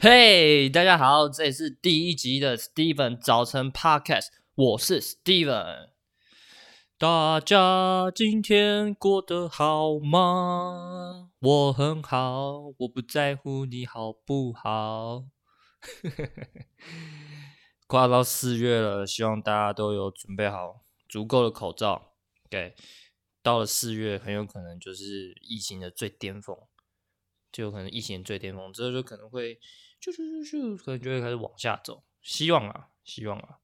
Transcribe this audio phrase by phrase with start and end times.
[0.00, 5.88] 嘿大家好，这里是第一集的 Steven 早晨 Podcast，我是 Steven。
[6.96, 11.32] 大家今天过得好吗？
[11.40, 15.24] 我很好，我不在乎你好不好。
[17.88, 22.14] 快到四月了，希望大家都有准备好足够的口罩。
[22.48, 22.76] 对，
[23.42, 26.56] 到了四月，很有可能就是疫情的最巅峰，
[27.50, 29.58] 就有可能疫情最巅峰之后就可能会。
[30.00, 33.58] 就就就就可能就会开始往下走，希望啊，希望啊，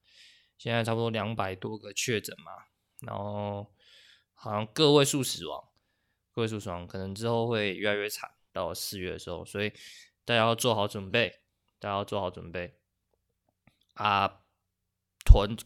[0.58, 2.52] 现在差不多两百多个确诊嘛，
[3.00, 3.72] 然后
[4.34, 5.68] 好像个位数死亡，
[6.32, 9.70] 个位数死亡，可能之后会越来越惨，到四月的时候，所以
[10.24, 11.40] 大家要做好准备，
[11.78, 12.78] 大家要做好准备。
[13.94, 14.40] 啊，
[15.24, 15.56] 囤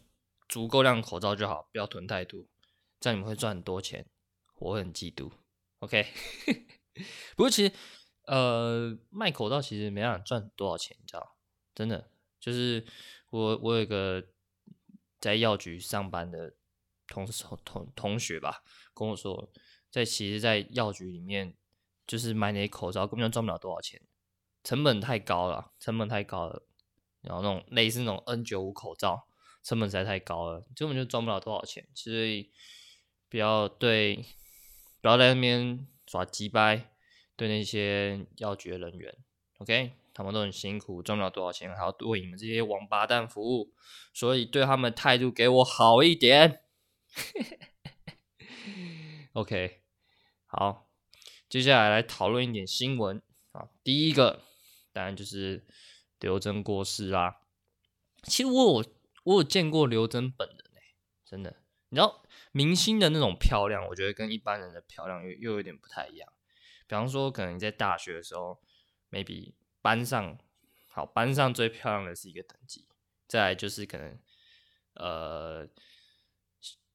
[0.47, 2.45] 足够量口罩就好，不要囤太多，
[2.99, 4.05] 这样你们会赚很多钱，
[4.55, 5.31] 我很嫉妒
[5.79, 6.05] ，OK，
[7.35, 7.73] 不过其实。
[8.29, 11.35] 呃，卖口罩其实没办法赚多少钱，你知道？
[11.73, 12.85] 真的，就是
[13.31, 14.23] 我我有一个
[15.19, 16.53] 在药局上班的
[17.07, 17.25] 同
[17.65, 19.51] 同同学吧，跟我说，
[19.89, 21.55] 在其实，在药局里面，
[22.05, 23.99] 就是买那些口罩根本就赚不了多少钱，
[24.63, 26.61] 成本太高了，成本太高了。
[27.21, 29.27] 然后那种类似那种 N 九五口罩，
[29.63, 31.87] 成本实在太高了，根本就赚不了多少钱。
[31.95, 32.51] 所以
[33.27, 34.23] 不要对，
[35.01, 36.93] 不要在那边耍鸡掰。
[37.39, 39.17] 对那些药局人员
[39.59, 43.73] ，OK，他们都很辛苦，赚不了多少钱，还要为你们这些王八蛋服务，
[44.13, 46.63] 所以对他们态度给我好一点。
[49.31, 49.83] OK，
[50.47, 50.89] 好，
[51.47, 53.21] 接下来来讨论一点新闻
[53.53, 53.69] 啊。
[53.85, 54.41] 第一个
[54.91, 55.65] 当然就是
[56.19, 57.39] 刘真过世啦。
[58.23, 58.91] 其实我有
[59.23, 60.81] 我有见过刘真本人哎，
[61.23, 61.55] 真的，
[61.87, 66.33] 你知道明星的那种漂亮，我觉得跟一般人的漂亮又又有点不太一样。
[66.89, 68.59] 比方说，可能你在大学的时候
[69.11, 70.35] ，maybe 班上
[70.87, 72.87] 好，班上最漂亮的是一个等级，
[73.27, 74.19] 再来就是可能
[74.95, 75.69] 呃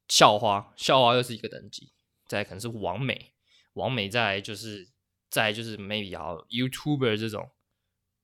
[0.09, 1.93] 校花，校花又是一个等级，
[2.27, 3.35] 再可能是王美，
[3.75, 4.91] 王美再来就是
[5.31, 7.53] 再就是 maybe 好 YouTuber 这种，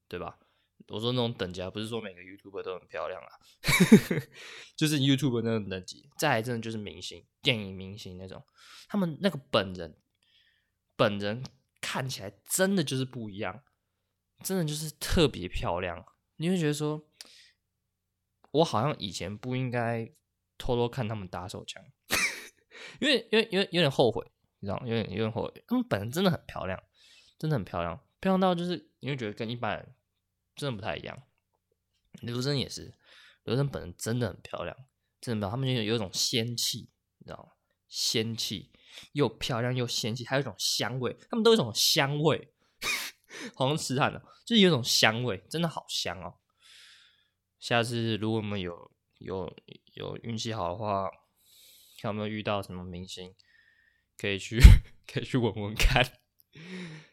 [0.08, 0.40] 对吧？
[0.88, 3.28] 我说那种等级啊，不是说每个 YouTuber 都很漂亮啊，
[4.74, 8.44] 就是 YouTuber 那种等级，再来真的就是明星，电影明星那种，
[8.88, 9.96] 他们那个本人
[10.96, 11.44] 本人。
[11.80, 13.62] 看起来真的就是不一样，
[14.44, 16.04] 真的就是特别漂亮。
[16.36, 17.06] 你会觉得说，
[18.52, 20.10] 我好像以前不应该
[20.56, 21.82] 偷偷看他们打手枪，
[23.00, 24.24] 因为因为因为有点后悔，
[24.60, 24.86] 你知道吗？
[24.86, 25.64] 有点有点后悔。
[25.66, 26.82] 他们本人真的很漂亮，
[27.38, 29.94] 真的很漂亮，漂亮到就是你会觉得跟一般人
[30.56, 31.22] 真的不太一样。
[32.22, 32.94] 刘真也是，
[33.44, 34.76] 刘真本人真的很漂亮，
[35.20, 37.52] 真的没有，他们就有一种仙气，你知道吗？
[37.88, 38.72] 仙气。
[39.12, 42.52] 又漂亮又仙气，还有一种香味，他们都有一种香味，
[43.54, 46.34] 好像痴汉的，就是有一种香味，真的好香哦。
[47.58, 49.56] 下次如果我们有有
[49.94, 51.10] 有运气好的话，
[52.00, 53.34] 看有没有遇到什么明星，
[54.16, 54.58] 可以去
[55.06, 56.04] 可以去闻闻看，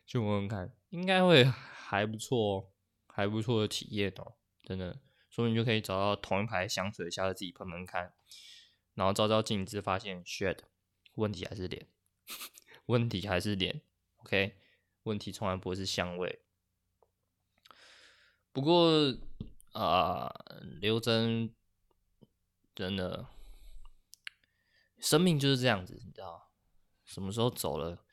[0.05, 2.69] 去闻闻看，应该会还不错哦，
[3.07, 4.99] 还不错的体验哦，真的，
[5.29, 8.13] 所以你就可以找到同一排香水，下次自己喷喷看，
[8.93, 10.59] 然后照照镜子，发现 shit。
[11.17, 11.87] 问题还是脸，
[12.85, 13.81] 问题还是脸
[14.17, 14.55] ，OK，
[15.03, 16.43] 问题从来不会是香味。
[18.51, 19.17] 不过
[19.73, 20.31] 啊，
[20.79, 21.53] 刘真
[22.75, 23.27] 真的
[24.99, 26.51] 生命就是这样子，你知道，
[27.03, 28.05] 什么时候走了，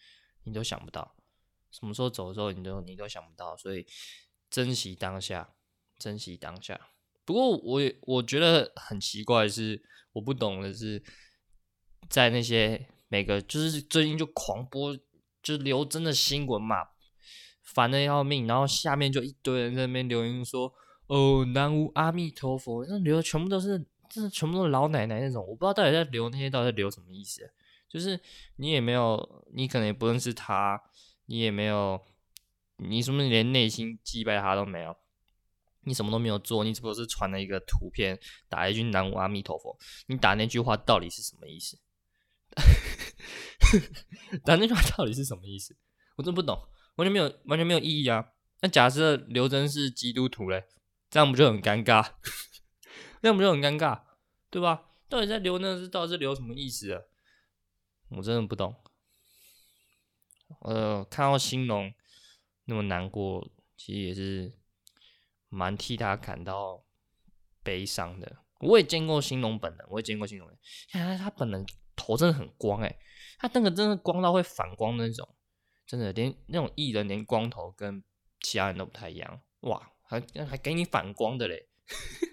[0.44, 1.14] 你都想不到；
[1.70, 3.54] 什么时候走的时候，你都你都想不到。
[3.54, 3.86] 所以
[4.48, 5.54] 珍惜当下，
[5.98, 6.88] 珍惜当下。
[7.26, 9.82] 不过我也我觉得很奇怪是，
[10.12, 11.04] 我不懂的是，
[12.08, 12.88] 在那些。
[13.14, 14.92] 每个就是最近就狂播，
[15.40, 16.88] 就是刘真的新闻嘛，
[17.62, 18.48] 烦的要命。
[18.48, 20.74] 然后下面就一堆人在那边留言说
[21.06, 23.78] ：“哦，南无阿弥陀佛。”那留的全部都是，
[24.10, 27.48] 就是全部都是老奶奶那种，我不知道到底在留那些到底在留什么意思。
[27.88, 28.18] 就是
[28.56, 30.82] 你也没有，你可能也不认识他，
[31.26, 32.00] 你也没有，
[32.78, 34.96] 你什么连内心祭拜他都没有，
[35.84, 38.18] 你什么都没有做，你只不过是传了一个图片，
[38.48, 39.78] 打一句南无阿弥陀佛。
[40.08, 41.78] 你打那句话到底是什么意思？
[44.44, 45.76] 但那句话到底是什么意思？
[46.16, 46.56] 我真不懂，
[46.96, 48.32] 完全没有，完全没有意义啊！
[48.60, 50.64] 那假设刘真是基督徒嘞，
[51.10, 52.12] 这样不就很尴尬？
[53.20, 54.02] 这样不就很尴尬，
[54.50, 54.90] 对吧？
[55.08, 57.02] 到底在留那是到底是留什么意思啊？
[58.10, 58.74] 我真的不懂。
[60.60, 61.92] 呃，看到兴农
[62.66, 64.52] 那么难过，其实也是
[65.48, 66.84] 蛮替他感到
[67.62, 68.36] 悲伤的。
[68.60, 70.58] 我也见过兴农本人，我也见过兴农人，
[70.90, 71.66] 看 他本人。
[71.96, 72.98] 头真的很光哎、
[73.46, 75.28] 他那个真的光到会反光那种，
[75.86, 78.02] 真的连那种艺人连光头跟
[78.40, 81.68] 其他人都不太一样，哇，还还给你反光的嘞。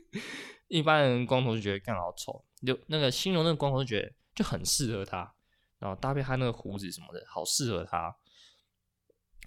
[0.69, 5.35] 一般人光头就觉得干好丑，就那个新荣那个光头就觉得就很适合他，
[5.79, 8.15] 然后搭配他那个胡子什么的，好适合他。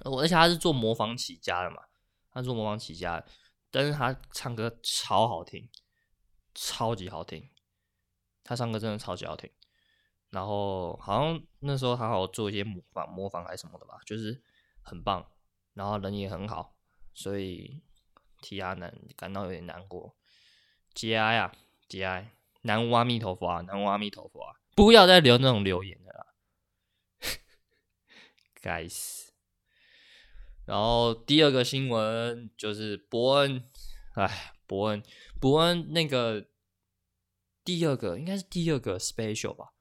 [0.04, 1.78] 我而且他是做模仿起家的嘛，
[2.30, 3.24] 他做模仿起家，
[3.70, 5.70] 但是他唱歌超好听，
[6.54, 7.48] 超级好听，
[8.42, 9.50] 他唱歌真的超级好听。
[10.34, 14.42] 然后好像那时候还好做一些模仿，模仿还是什么的吧，就是
[14.82, 15.24] 很棒，
[15.74, 16.74] 然后人也很好，
[17.14, 17.80] 所以
[18.42, 20.16] 替阿南感到有点难过。
[20.92, 21.54] 节哀啊，
[21.86, 22.32] 节哀，
[22.62, 26.26] 南无阿弥陀佛啊，南无阿弥陀佛啊，不要再留那种留言了啦，
[28.60, 29.32] 该死。
[30.64, 33.70] 然后第二个新闻就是伯恩，
[34.14, 35.00] 哎，伯恩，
[35.40, 36.48] 伯恩那个
[37.62, 39.73] 第二个应该是第二个 special 吧。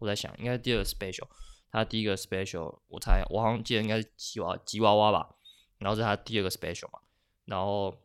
[0.00, 1.28] 我在想，应该是第二个 special，
[1.70, 5.36] 他第一个 special，我猜我好像记得应该是吉娃吉娃娃吧，
[5.78, 6.98] 然后是他第二个 special 嘛，
[7.44, 7.96] 然后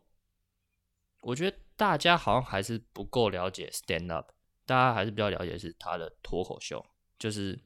[1.22, 4.30] 我觉得大家好像还是不够了解 stand up，
[4.66, 6.84] 大家还是比较了解是他的脱口秀，
[7.18, 7.58] 就是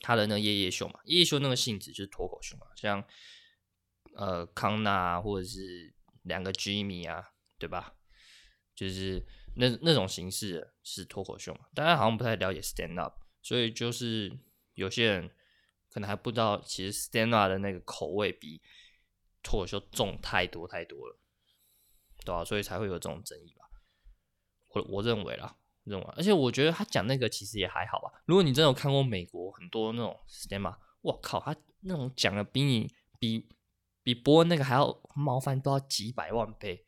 [0.00, 3.04] 他的那个夜夜秀嘛，夜夜秀那个性质就是脱口秀嘛，像
[4.14, 5.92] 呃康纳啊，或者是
[6.22, 7.94] 两个 Jimmy 啊，对吧？
[8.74, 13.21] 就是那那种形式是脱口秀嘛，大家好像不太了解 stand up。
[13.42, 14.38] 所以就是
[14.74, 15.30] 有些人
[15.90, 18.62] 可能还不知道，其实 stand up 的那个口味比
[19.42, 21.18] 脱口秀重太多太多了，
[22.24, 22.44] 对吧、啊？
[22.44, 23.68] 所以才会有这种争议吧。
[24.68, 28.22] 我我认为啦，认为，而且我觉得他讲那个其实也还好吧。
[28.24, 33.48] 如果你真的有看过美国很多那种 stand up，我靠，他那种讲的比你比
[34.02, 36.86] 比伯恩那个还要冒犯，都要几百万倍，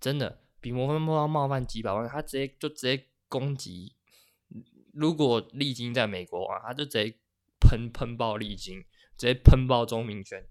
[0.00, 3.95] 真的比伯恩冒冒犯几百万，他直接就直接攻击。
[4.96, 7.14] 如果丽晶在美国啊，他就直接
[7.60, 8.80] 喷喷爆丽晶，
[9.18, 10.42] 直接喷爆钟明轩，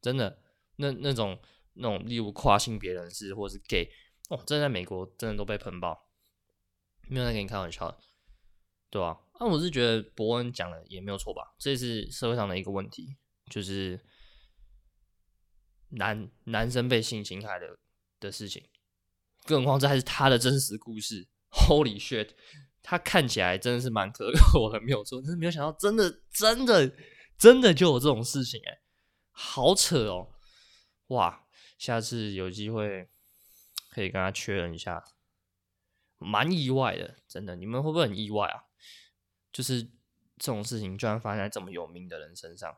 [0.00, 0.42] 真的，
[0.76, 1.38] 那那种
[1.74, 3.90] 那种，例如跨性别人士或是 gay，
[4.30, 6.08] 哦，真的在美国真的都被喷爆，
[7.08, 7.98] 没有在跟你开玩笑，
[8.88, 9.20] 对吧？
[9.38, 13.16] 那我是觉得伯恩讲的也没有错吧，这是社会上的一个问题，
[13.50, 14.00] 就是
[15.90, 17.78] 男男生被性侵害的
[18.18, 18.66] 的事情，
[19.44, 22.30] 更何况这还是他的真实故事， Holy shit！
[22.82, 26.92] 他看起来真的是蛮可口的， 没有错，但是没有想到，真的，真的，
[27.38, 28.80] 真的就有这种事情哎，
[29.30, 30.28] 好扯哦！
[31.08, 31.44] 哇，
[31.78, 33.08] 下次有机会
[33.90, 35.04] 可以跟他确认一下，
[36.18, 38.64] 蛮意外的，真的，你们会不会很意外啊？
[39.52, 39.82] 就是
[40.38, 42.72] 这种事情居然发生在这么有名的人身上，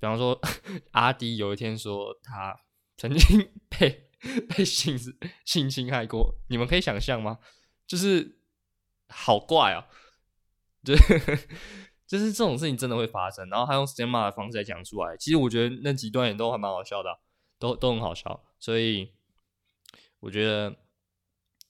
[0.00, 0.40] 比方说
[0.92, 2.58] 阿迪有一天说他
[2.96, 4.08] 曾经 被
[4.48, 4.98] 被性
[5.44, 7.38] 性侵害过，你们可以想象吗？
[7.86, 8.34] 就是。
[9.08, 9.86] 好怪啊！
[10.84, 10.96] 对，
[12.06, 15.16] 就是这种事情真的会发生，然后他用 stand up 的方式来讲出来。
[15.16, 17.18] 其实我觉得那几段也都还蛮好笑的，
[17.58, 18.44] 都都很好笑。
[18.58, 19.12] 所以
[20.20, 20.76] 我觉得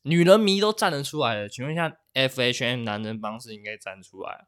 [0.02, 1.48] 女人迷都站得出来了。
[1.48, 4.46] 请问一下，FHM 男人帮是应该站出来？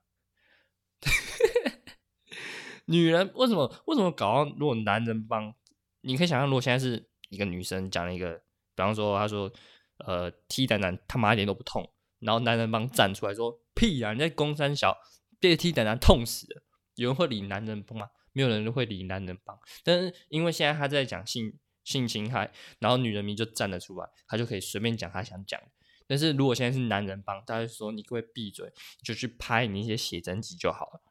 [2.87, 5.55] 女人为什么为什么搞到如果男人帮？
[6.03, 8.35] 你可以想象，如果现在是一个女生讲了一个，
[8.75, 9.53] 比方说她说
[9.99, 11.91] 呃，T 蛋蛋他妈一点都不痛。
[12.21, 14.13] 然后男人帮站出来说：“屁啊！
[14.13, 14.99] 你在攻三小，
[15.39, 16.63] 被踢等人痛死了。
[16.97, 18.11] 有人会理男人帮吗？
[18.33, 19.57] 没有人会理男人帮。
[19.85, 25.61] 但是因为现在他在讲性性侵害，然后女人迷就站了出来，他就可以随便讲他想讲。
[26.07, 28.73] 但是如果现在是男人帮，大家说你可不可以闭嘴，
[29.05, 31.03] 就去拍你一些写真集就好了。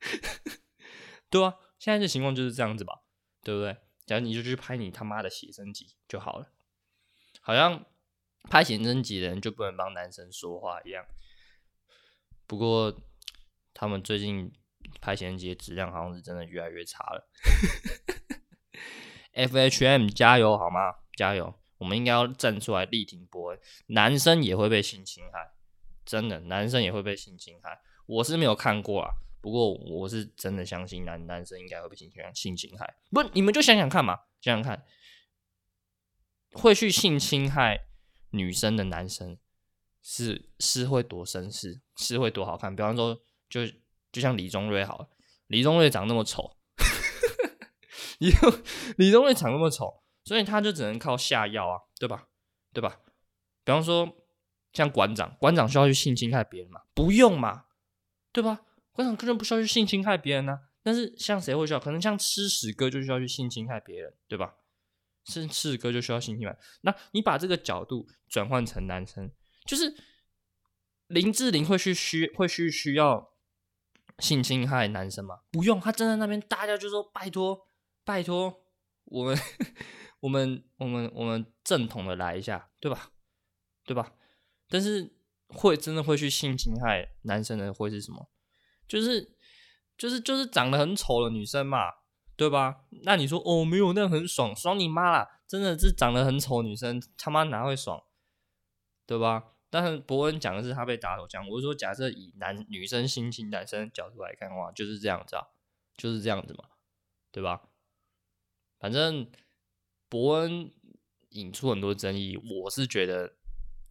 [1.30, 3.00] 对啊，现在这情况就是这样子吧，
[3.42, 3.76] 对不对？
[4.04, 6.52] 假如你就去拍你他妈的写真集就好了，
[7.40, 7.86] 好像。”
[8.48, 11.04] 拍写真集的人就不能帮男生说话一样。
[12.46, 12.96] 不过
[13.74, 14.52] 他们最近
[15.00, 17.28] 拍写真集的质量好像是真的越来越差了。
[19.34, 20.94] FHM 加油好吗？
[21.16, 21.54] 加油！
[21.78, 23.60] 我们应该要站出来力挺伯恩。
[23.88, 25.50] 男生也会被性侵害，
[26.06, 27.78] 真的，男生也会被性侵害。
[28.06, 29.10] 我是没有看过啊，
[29.42, 32.32] 不过我是真的相信男男生应该会被性侵害。
[32.32, 34.86] 性侵害，不，你们就想想看嘛，想想看，
[36.52, 37.85] 会去性侵害。
[38.36, 39.38] 女生的男生
[40.02, 42.74] 是是会多绅士，是会多好看。
[42.74, 43.66] 比方说，就
[44.12, 45.08] 就像李宗瑞好了，
[45.46, 46.56] 李宗瑞长那么丑，
[48.18, 48.30] 李
[48.96, 52.28] 李宗瑞长那么丑，所以他就只能靠下药啊，对吧？
[52.72, 53.00] 对吧？
[53.64, 54.08] 比方说，
[54.72, 56.82] 像馆长，馆长需要去性侵害别人吗？
[56.94, 57.64] 不用嘛，
[58.32, 58.60] 对吧？
[58.92, 60.60] 馆长根本不需要去性侵害别人啊。
[60.82, 61.80] 但是像谁会需要？
[61.80, 64.54] 可能像吃屎哥就需要去性侵害别人，对吧？
[65.26, 69.30] 是四哥就需要性侵犯，那你把这个角度转换成男生，
[69.66, 69.94] 就是
[71.08, 73.32] 林志玲会去需会去需要
[74.18, 75.40] 性侵害男生吗？
[75.50, 77.68] 不用，他站在那边，大家就说拜托
[78.04, 78.62] 拜托
[79.04, 79.36] 我们
[80.20, 83.10] 我们我们我们正统的来一下，对吧？
[83.84, 84.14] 对吧？
[84.68, 85.16] 但是
[85.48, 88.30] 会真的会去性侵害男生的会是什么？
[88.88, 89.36] 就是
[89.98, 91.90] 就是就是长得很丑的女生嘛，
[92.36, 92.84] 对吧？
[93.02, 95.40] 那你说哦，没有那很爽，爽你妈啦！
[95.46, 98.02] 真的是长得很丑女生，他妈哪会爽？
[99.06, 99.52] 对吧？
[99.70, 105.46] 但是伯恩讲的是他被打手枪，我是说假设以男女生心情男生角度来看的话，就是这样子啊，
[105.96, 106.64] 就是这样子嘛，
[107.30, 107.62] 对吧？
[108.78, 109.30] 反正
[110.08, 110.70] 伯恩
[111.30, 113.34] 引出很多争议，我是觉得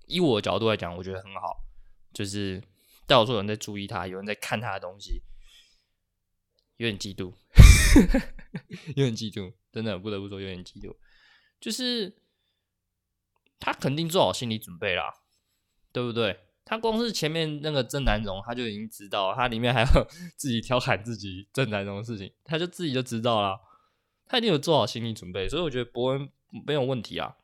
[0.05, 1.65] 以我的角度来讲，我觉得很好，
[2.13, 2.63] 就是
[3.07, 5.21] 到处有人在注意他，有人在看他的东西，
[6.77, 7.33] 有点嫉妒，
[8.95, 10.95] 有点嫉妒，真的不得不说有点嫉妒，
[11.59, 12.15] 就是
[13.59, 15.21] 他肯定做好心理准备啦。
[15.91, 16.37] 对不对？
[16.65, 19.87] 他光是前面那个郑南榕，他就已经知道，他里面还有
[20.35, 23.57] 自己调侃自己郑南榕的事情，他就自己就知道了，
[24.25, 26.29] 他一定有做好心理准备，所以我觉得博恩
[26.67, 27.37] 没有问题啊，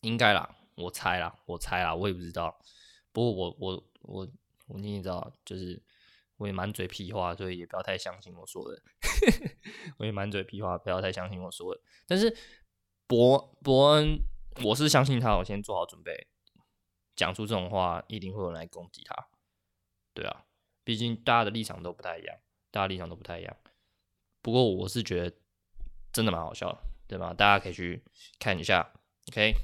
[0.00, 2.58] 应该啦，我猜啦，我猜啦，我也不知道，
[3.12, 4.28] 不过我我我
[4.66, 5.80] 我你也知道，就是
[6.42, 8.82] 我也满嘴屁话，所以也不要太相信我说的，
[9.98, 12.36] 我也满嘴屁话，不要太相信我说的，但是
[13.06, 14.18] 伯伯恩，
[14.64, 16.26] 我是相信他，我先做好准备。
[17.14, 19.28] 讲出这种话，一定会有人来攻击他。
[20.12, 20.46] 对啊，
[20.82, 22.36] 毕竟大家的立场都不太一样，
[22.72, 23.56] 大家立场都不太一样。
[24.40, 25.36] 不过我是觉得
[26.12, 27.32] 真的蛮好笑的，对吧？
[27.32, 28.02] 大家可以去
[28.40, 28.92] 看一下。
[29.28, 29.54] OK，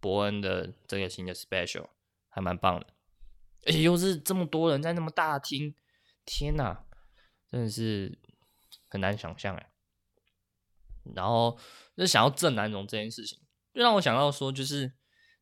[0.00, 1.86] 伯恩的这个新的 Special
[2.30, 2.86] 还蛮棒的，
[3.66, 5.74] 而且又是这么多人在那么大厅，
[6.24, 6.84] 天哪，
[7.48, 8.18] 真的是
[8.88, 9.72] 很难想象哎。
[11.14, 11.58] 然后
[11.96, 13.38] 就想要郑南榕这件事情，
[13.72, 14.94] 就让我想到说，就是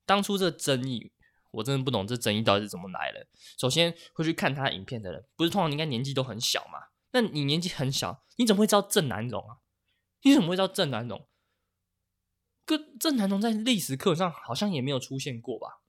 [0.05, 1.13] 当初这个争议。
[1.53, 3.27] 我真的不懂这争议到底是怎么来的。
[3.59, 6.79] 首先会去看他影片的人，不是通常应该年纪都很小嘛？
[7.11, 9.59] 那你年纪很小，你怎么会知道郑南榕啊？
[10.23, 11.29] 你怎么会知道郑南榕？
[12.65, 15.83] 跟郑南榕在历史课上好像也没有出现过吧？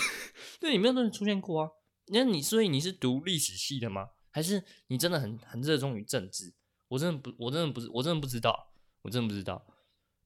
[0.60, 1.70] 对，也没有出现过啊。
[2.08, 4.10] 那你所以你是读历史系的吗？
[4.36, 6.52] 还是你真的很很热衷于政治？
[6.88, 9.66] 我真的不，我真的不是，我真的不知道，我真的不知道。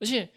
[0.01, 0.29] 而且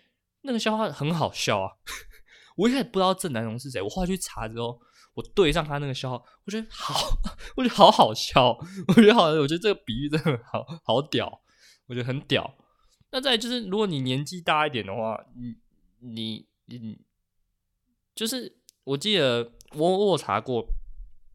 [0.42, 1.72] 那个笑话很好笑啊。
[2.56, 4.80] 我一开始不知道郑南榕是谁，我后来去查之后，
[5.16, 6.94] 我对上他那个笑话，我觉得好，
[7.58, 8.56] 我觉得好好笑，
[8.90, 11.42] 我觉得好，我觉得这个比喻真的好好屌，
[11.88, 12.56] 我觉得很屌。
[13.10, 15.56] 那再就是，如果你年纪大一点的话，你
[15.98, 17.02] 你你，
[18.14, 20.64] 就是我记得我我查过，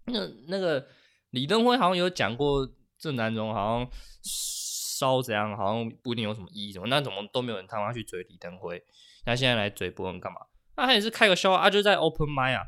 [0.04, 0.86] 那那个
[1.30, 2.68] 李登辉好像有讲过
[2.98, 3.90] 郑南榕好像
[4.22, 8.82] 烧怎样，好像不一定有什么意义什么，那怎么都没有人他妈去追李登辉，
[9.24, 10.40] 那现在来追博恩干嘛？
[10.76, 12.66] 那、他也是开个笑话啊，就在 open mind 啊，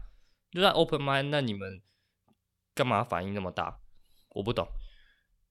[0.50, 1.80] 就在 open mind，那你们
[2.74, 3.80] 干嘛反应那么大？
[4.30, 4.68] 我不懂。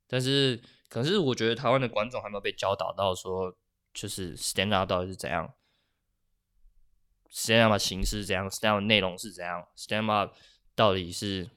[0.08, 3.56] 但是，可是我觉得台湾的观众还没有被教导到说，
[3.94, 5.54] 就是 stand up 到底是怎样
[7.32, 10.34] ，stand up 形式怎样，stand up 内容是怎样，stand up
[10.76, 11.50] 到底是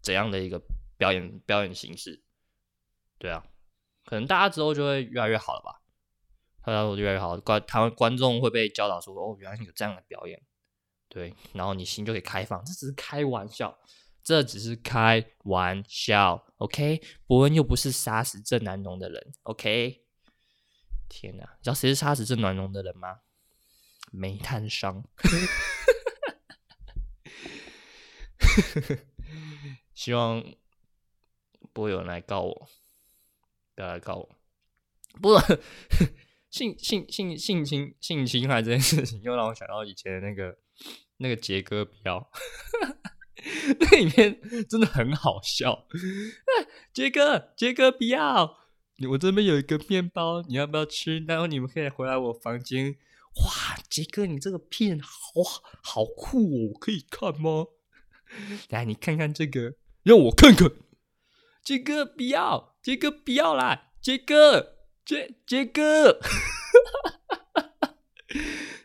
[0.00, 0.62] 怎样的一个
[0.96, 2.22] 表演表演形式？
[3.18, 3.44] 对啊，
[4.04, 5.82] 可能大家之后就会越来越好了吧。
[6.64, 10.42] 然后越来越好，观台湾观众会被教导说：“哦，原来有这样的表演，
[11.08, 12.62] 对。”然后你心就可以开放。
[12.62, 13.78] 这只是开玩笑，
[14.22, 16.52] 这只是开玩笑。
[16.58, 19.32] OK，伯恩又不是杀死郑南榕的人。
[19.44, 20.04] OK，
[21.08, 23.20] 天哪，你知道谁是杀死郑南榕的人吗？
[24.12, 25.02] 煤炭商。
[29.98, 30.44] 希望
[31.72, 32.68] 不会有人来告我，
[33.74, 34.28] 不要来告我。
[35.20, 35.30] 不。
[36.48, 40.56] 性性性性侵性侵害这件事情，又让我想到以前的那个
[41.16, 42.30] 那个杰哥飙，
[43.80, 45.86] 那里面真的很好笑。
[46.92, 48.56] 杰哥杰哥不要，
[49.10, 51.18] 我这边有一个面包，你要不要吃？
[51.26, 52.96] 然后你们可以回来我房间。
[53.44, 55.10] 哇，杰哥你这个片好
[55.82, 57.66] 好酷哦，可以看吗？
[58.70, 60.70] 来，你看看这个，让我看看。
[61.62, 64.76] 杰哥不要，杰哥不要啦，杰哥。
[65.04, 66.20] 杰杰哥，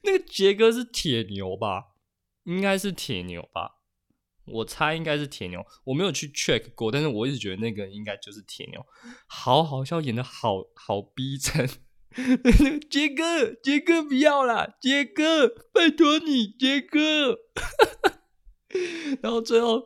[0.03, 1.96] 那个杰哥是铁牛吧？
[2.46, 3.82] 应该是铁牛吧？
[4.46, 5.65] 我猜应该是铁牛。
[5.84, 8.86] 我没有去 check 过，但是我一直觉得那个应该就是铁牛。
[9.27, 11.70] 好好笑，演的好好逼真。
[12.89, 17.38] 杰哥，杰哥不要啦，杰哥，拜托你，杰哥。
[19.22, 19.84] 然后最后，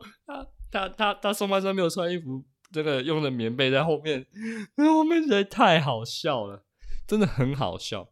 [0.70, 2.44] 他他他上半身没有穿衣服。
[2.70, 4.26] 这个用的棉被在后面，
[4.76, 6.66] 那后面实在太好笑了，
[7.06, 8.06] 真的很好笑。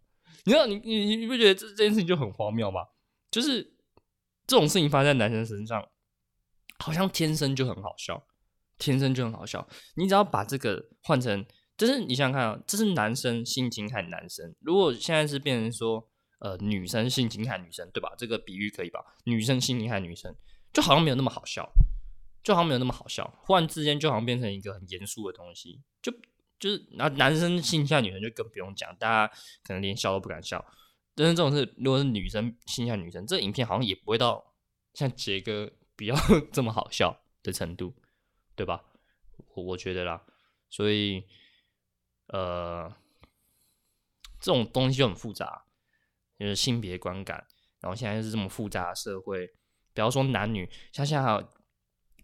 [0.45, 2.81] 你知道，你你你不觉得这这件事情就很荒谬吗？
[3.31, 3.63] 就是
[4.47, 5.87] 这种事情发生在男生身上，
[6.79, 8.27] 好像天生就很好笑，
[8.79, 9.69] 天生就很好笑。
[9.97, 11.45] 你只要把这个换成，
[11.77, 14.55] 就是你想想看啊，这是男生性侵害男生。
[14.61, 16.09] 如果现在是变成说，
[16.39, 18.15] 呃女生性侵害女生，对吧？
[18.17, 19.01] 这个比喻可以吧？
[19.25, 20.35] 女生性侵害女生，
[20.73, 21.71] 就好像没有那么好笑，
[22.47, 26.12] 就好像没有那么好笑，忽然之间就好像变成一个很严肃的东西，就
[26.61, 29.35] 就是然后男生性侵女生就更不用讲，大家
[29.65, 30.65] 可能连笑都不敢笑。
[31.17, 34.55] 但是这种是如果是女生性侵女生，这影片好像也不会到
[34.95, 36.15] 像杰哥比较
[36.53, 37.93] 这么好笑的程度，
[38.55, 38.85] 对吧？
[39.55, 40.23] 我我觉得啦，
[40.71, 41.25] 所以
[42.29, 42.95] 呃。
[44.38, 45.65] 这种东西就很复杂，
[46.38, 47.49] 就是性别观感，
[47.81, 49.50] 然后现在是这么复杂的社会，
[49.93, 51.45] 不要说男女，像现在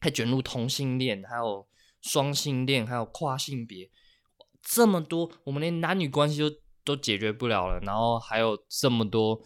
[0.02, 1.64] 还卷入同性恋，还有
[2.00, 3.88] 双性恋，还有跨性别，
[4.60, 6.50] 这么多，我们连男女关系都
[6.82, 9.40] 都解决不了了，然后还有这么多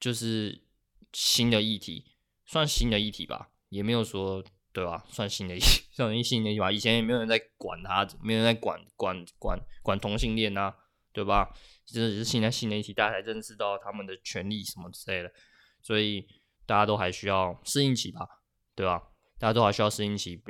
[0.00, 0.64] 就是
[1.12, 2.04] 新的议题，
[2.44, 5.06] 算新的议题吧，也没有说对吧？
[5.08, 10.74] 算新的议题， 算一新的议题吧，以前也没有人在管他，没有人在管管管管同性恋啊，
[11.12, 11.54] 对吧？
[11.86, 15.32] 这只是现在新的一题，大家才认识到他们的权利什么之类的，
[15.80, 16.26] 所以
[16.66, 18.26] 大家都还需要适应期吧，
[18.74, 19.00] 对吧？
[19.40, 20.40] 大家都还需要适应期。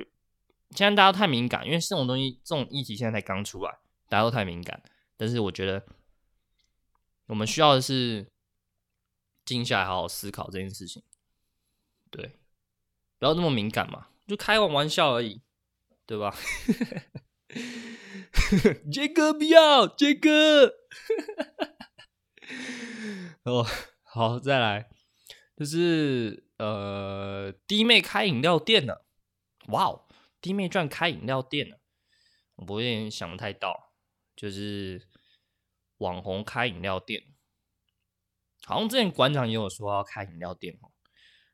[0.73, 3.79] 现在大家都太敏感，因为这种东西，这种议题现在才刚出来，
[4.09, 4.83] 大家都太敏感。
[5.17, 5.87] 但是我觉得，
[7.27, 8.27] 我们需要的是
[9.45, 11.03] 静下来好好思考这件事情，
[12.11, 12.39] 对，
[13.19, 15.41] 不要那么敏感嘛，就开玩玩笑而已，
[16.07, 16.35] 对吧？
[18.93, 20.75] 杰哥不要，杰哥。
[23.45, 23.67] 哦，
[24.03, 24.91] 好，再来，
[25.57, 28.99] 就是呃，弟妹开饮料店呢，
[29.69, 30.07] 哇哦，
[30.41, 31.81] 弟妹居然开饮料店了，
[32.57, 33.95] 我有点想不太到，
[34.37, 35.09] 就是
[35.99, 37.25] 网红开饮料店，
[38.65, 40.93] 好像之前馆长也有说要开饮料店哦，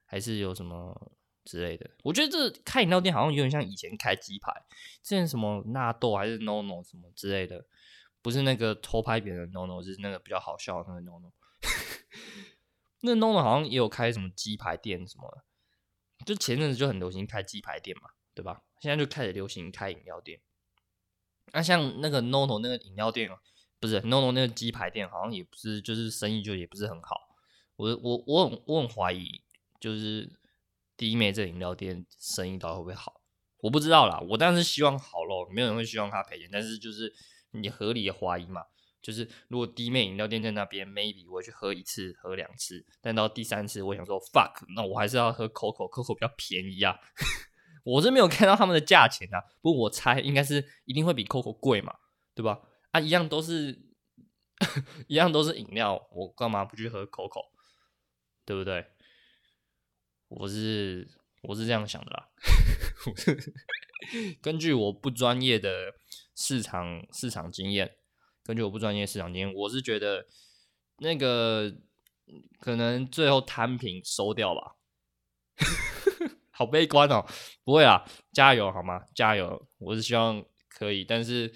[0.05, 1.13] 还是有什么？
[1.47, 4.53] 之类的，我觉得这开饮料店好像有点像以前开鸡排，
[5.01, 7.65] 之前什么纳豆还是 NONO 什么之类的，
[8.21, 11.31] 不是那个偷拍别人的 NONO，是那个比较好笑的那个 no no
[13.07, 18.65] 那 NONO 好像也有开什么鸡排店什么的，就前阵子就很流行开鸡排店嘛，对吧？
[18.81, 20.41] 现在就开始流行开饮料店。
[21.53, 23.31] 那、像那个 NONO 那个饮料店，
[23.81, 27.37] 不是 NONO 那个鸡排店，好像也不是，就是生意就也不是很好。
[27.77, 29.43] 我我我很我很怀疑，
[29.81, 30.39] 就是。
[30.99, 33.21] 第一妹这饮料店生意到底会不会好？
[33.59, 36.49] 我不知道啦，我当然是希望好咯，没有人会希望他赔钱。
[36.51, 37.15] 但是就是
[37.51, 38.65] 你合理的怀疑嘛，
[39.07, 46.99] 就是如果低妹饮料店在那边，maybe 我会去喝一次、喝两次，但到第三次，我想说 fuck，那我还是要喝 Coco，Coco 比较便宜啊。
[47.85, 51.95] 我是没有看到他们的价钱啊，不过我猜应该是一定会比 Coco 贵嘛，
[52.35, 52.61] 对吧？
[52.91, 53.81] 啊，一样都是
[55.07, 57.45] 一样都是饮料，我干嘛不去喝 Coco？
[58.45, 58.85] 对不对？
[60.27, 61.09] 我是
[61.43, 62.29] 我是这样想的啦，
[64.43, 65.95] 根据我不专业的
[66.35, 67.99] 市场市场经验，
[68.47, 70.27] 根据我不专业市场经验，我是觉得
[70.99, 71.75] 那个
[72.61, 74.77] 可能最后摊平收掉吧。
[76.53, 77.27] 好悲观哦，
[77.65, 79.05] 不会啦，加油好吗？
[79.15, 79.69] 加油！
[79.79, 81.53] 我是希望可以，但是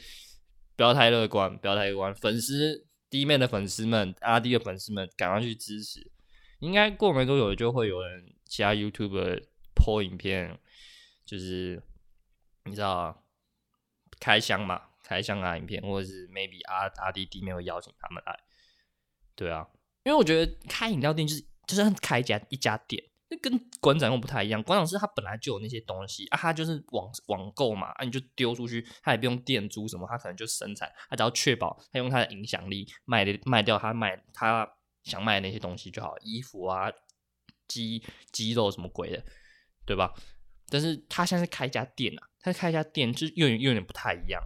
[0.76, 2.14] 不要太乐观，不要太乐观。
[2.14, 6.10] 粉丝弟妹的粉丝们，阿弟的粉丝们，赶快去支持。
[6.58, 8.34] 应该过没多久就会有人。
[8.44, 10.58] 其他 YouTube 播影片，
[11.24, 11.80] 就是
[12.64, 13.24] 你知道，
[14.18, 18.38] 开箱嘛，开箱啊影片，或者是 maybe 阿阿弟弟妹会邀请他们来，
[19.34, 19.66] 对啊，
[20.04, 24.62] 因为我觉得开饮料店就是就是开一家一家店，那跟馆长又不太一样。
[24.62, 34.64] 馆长是他本来就有那些东西啊，他就是网网购嘛，啊你就丢出去，他也不用店租什么，他可能就生产，他只要确保他用他的影响力卖的卖掉他卖他
[35.02, 36.92] 想卖的那些东西就好，衣服啊。
[37.66, 39.24] 鸡鸡肉什么鬼的，
[39.86, 40.12] 对吧？
[40.68, 44.42] 但是他现在开一家店啊，他开一家店就有点有点不太一样，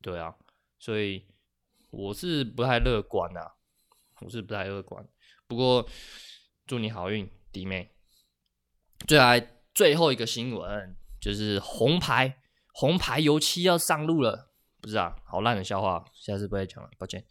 [0.00, 0.34] 对啊，
[0.78, 1.26] 所以
[1.90, 3.54] 我是不太乐观啊，
[4.20, 5.06] 我是不太乐观。
[5.46, 5.88] 不过
[6.66, 7.92] 祝你好运，弟妹。
[9.06, 12.40] 最来最后一个新闻就是红牌
[12.72, 17.24] 红牌油漆要上路了，不是啊，好烂的笑话，下次不会讲了，抱歉。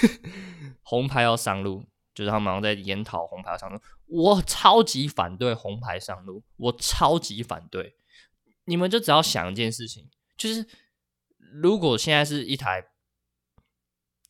[0.82, 1.84] 红牌要上路。
[2.14, 7.96] 就是他们好像在研讨红牌上路，我超级反对红牌上路，我超级反对。
[8.66, 10.62] 你们就只要想一件事情，就是
[11.52, 12.84] 如果现在是一台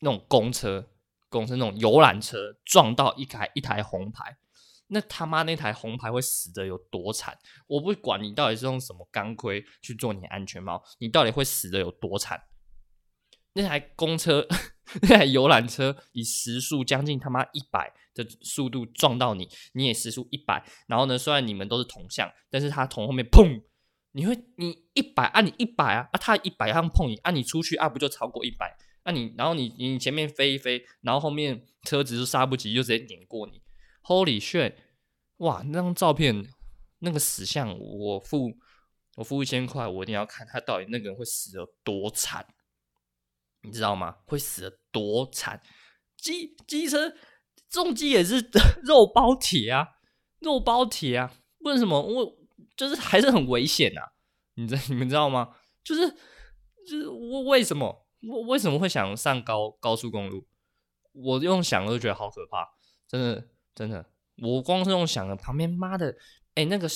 [0.01, 0.89] 那种公车、
[1.29, 4.37] 公车那种游览车撞到一台一台红牌，
[4.87, 7.37] 那他妈那台红牌会死的有多惨？
[7.67, 12.43] 我不管你到底是用什么钢盔去做你安全帽，你到底会死的有多惨？
[13.53, 14.47] 那台公车。
[15.01, 20.63] 那台游览车以时速将近他妈一百的速度撞到你，你也时速一百。
[20.87, 23.63] 然后呢，虽然你们都是同向，但是他从后面砰，
[24.13, 33.61] 你会你一百啊，你一百啊，啊他一百，他碰你啊，你出去啊，不就超过一百那、你然后你你前面飞一飞，然后后面车子就刹不及，就直接碾过你。
[34.03, 34.75] Holy shit！
[35.37, 36.45] 哇，那张照片
[36.99, 38.53] 那个死相，我付
[39.17, 42.45] 我付一千块，我一定要看他到底那个人会死的多惨，
[43.63, 44.15] 你知道吗？
[44.25, 45.61] 会死的多惨？
[46.15, 47.13] 机机车
[47.69, 48.39] 重机也是
[48.85, 49.85] 肉包铁啊，
[50.39, 51.33] 肉包铁啊！
[51.59, 52.37] 为什么我
[52.75, 54.11] 就是还是很危险啊？
[54.55, 55.55] 你知 你们知道吗？
[55.83, 56.09] 就是
[56.87, 60.45] 就是我为什么我为什么会想上高高速公路？
[61.11, 62.67] 我用想都觉得好可怕，
[63.07, 64.05] 真的真的，
[64.41, 66.15] 我光是用想的，旁边妈的，
[66.55, 66.87] 哎、那个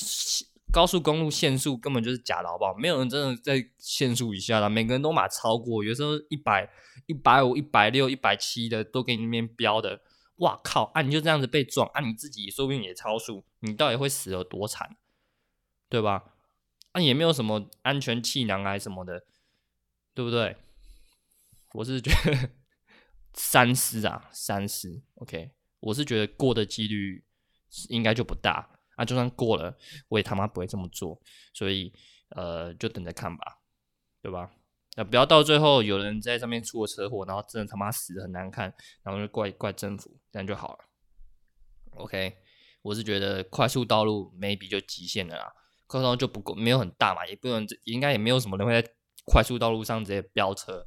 [0.74, 2.74] 高速公路限速根本就是假的，好不好？
[2.74, 6.68] 没有人真的在限速以下的，每个人都马超过，有时候一百、
[7.06, 10.02] 一百五、一百六、一百七的都给你那边飙的，
[10.38, 10.92] 哇靠！
[10.96, 14.98] 啊，你就这样子被撞，啊，你自己说不定也超速，你到底会死得多惨，
[15.89, 16.34] 对吧？
[16.91, 19.26] 啊，也没有什么安全气囊啊什么的，
[20.13, 20.58] 对不对？
[21.73, 22.50] 我是觉得
[23.34, 25.02] 三思啊，三思。
[25.15, 27.23] OK，我是觉得过的几率
[27.89, 28.69] 应该就不大。
[28.95, 31.21] 啊，就算过了，我也他妈不会这么做。
[31.54, 31.93] 所以，
[32.30, 33.60] 呃，就等着看吧，
[34.23, 34.52] 对吧？
[34.95, 38.73] 那不要到最后有人在上面出了车祸，然后真的他妈死的很难看，
[39.04, 40.86] 然后就怪怪政府，这样就好了。
[41.91, 42.38] OK，
[42.82, 45.54] 我是觉得快速道路 maybe 就极限了啦。
[45.88, 48.89] 快速道路就不够，没有很大嘛，也不能，应该也没有什么人会在
[49.26, 50.86] 快速道路上直接飙车，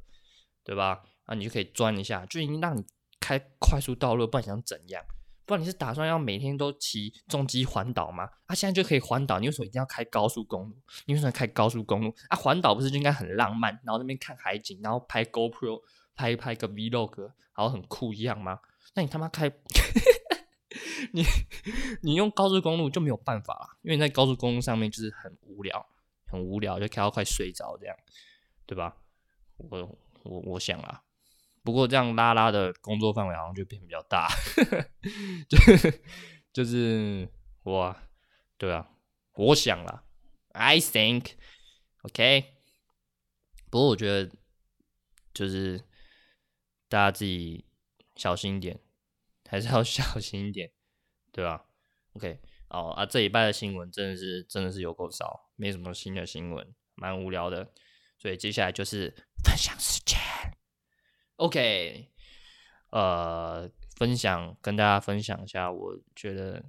[0.63, 1.01] 对吧？
[1.25, 2.85] 啊，你就可以钻一下，就已经让你
[3.19, 5.03] 开快速道路，不然想怎样？
[5.45, 8.29] 不然你是打算要每天都骑重机环岛吗？
[8.45, 10.75] 啊，现在就可以环岛，你为什么一定要开高速公路？
[11.05, 12.13] 你为什么开高速公路？
[12.29, 15.81] 啊，环岛不是就应该很浪漫，然后那边看海景，然后拍 GoPro，
[16.15, 18.59] 拍一拍个 Vlog，然后很酷一样吗？
[18.93, 19.51] 那你他妈开。
[21.13, 21.23] 你
[22.01, 25.85] 你用高速公路就没有办法了，因为你在高速公路上面就是很无聊，
[26.25, 27.95] 很无聊，就开到快睡着这样，
[28.65, 28.97] 对吧？
[29.57, 31.03] 我我我想啊，
[31.63, 34.27] 不过这样拉拉的工作范围好像就变比较大，
[35.47, 35.57] 就
[36.51, 37.29] 就是
[37.63, 37.95] 我，
[38.57, 38.89] 对啊，
[39.35, 40.03] 我想啦
[40.53, 41.33] ，I think
[42.03, 42.55] OK，
[43.69, 44.31] 不过我觉得
[45.33, 45.79] 就是
[46.89, 47.65] 大家自己
[48.15, 48.79] 小心一点。
[49.51, 50.71] 还是要 小心一点，
[51.33, 51.65] 对吧
[52.13, 57.69] ？OK，哦啊，这礼拜的新闻真的是真的是有够少，没什么新的新闻，蛮无聊的。
[58.17, 60.17] 所以接下来就是分享时间。
[61.35, 62.07] OK，
[62.91, 66.63] 呃，分享跟大家分享一下，我觉得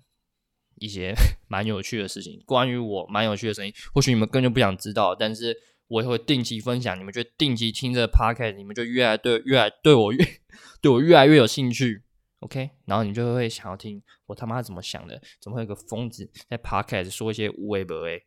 [0.81, 1.15] 一些
[1.47, 6.99] 蛮有趣的事情，关于我蛮有趣的事情，或许你们根本就不想知道，但是我也会定期分享。
[6.99, 10.19] 你们就定期听这个 Podcast，你们就越来对越来对我越
[10.83, 12.03] 对我越来越有兴趣。
[12.43, 15.21] OK，然后你就会想要听我他妈怎么想的？
[15.41, 18.27] 怎么会有个疯子在 Podcast 说一些无为不为，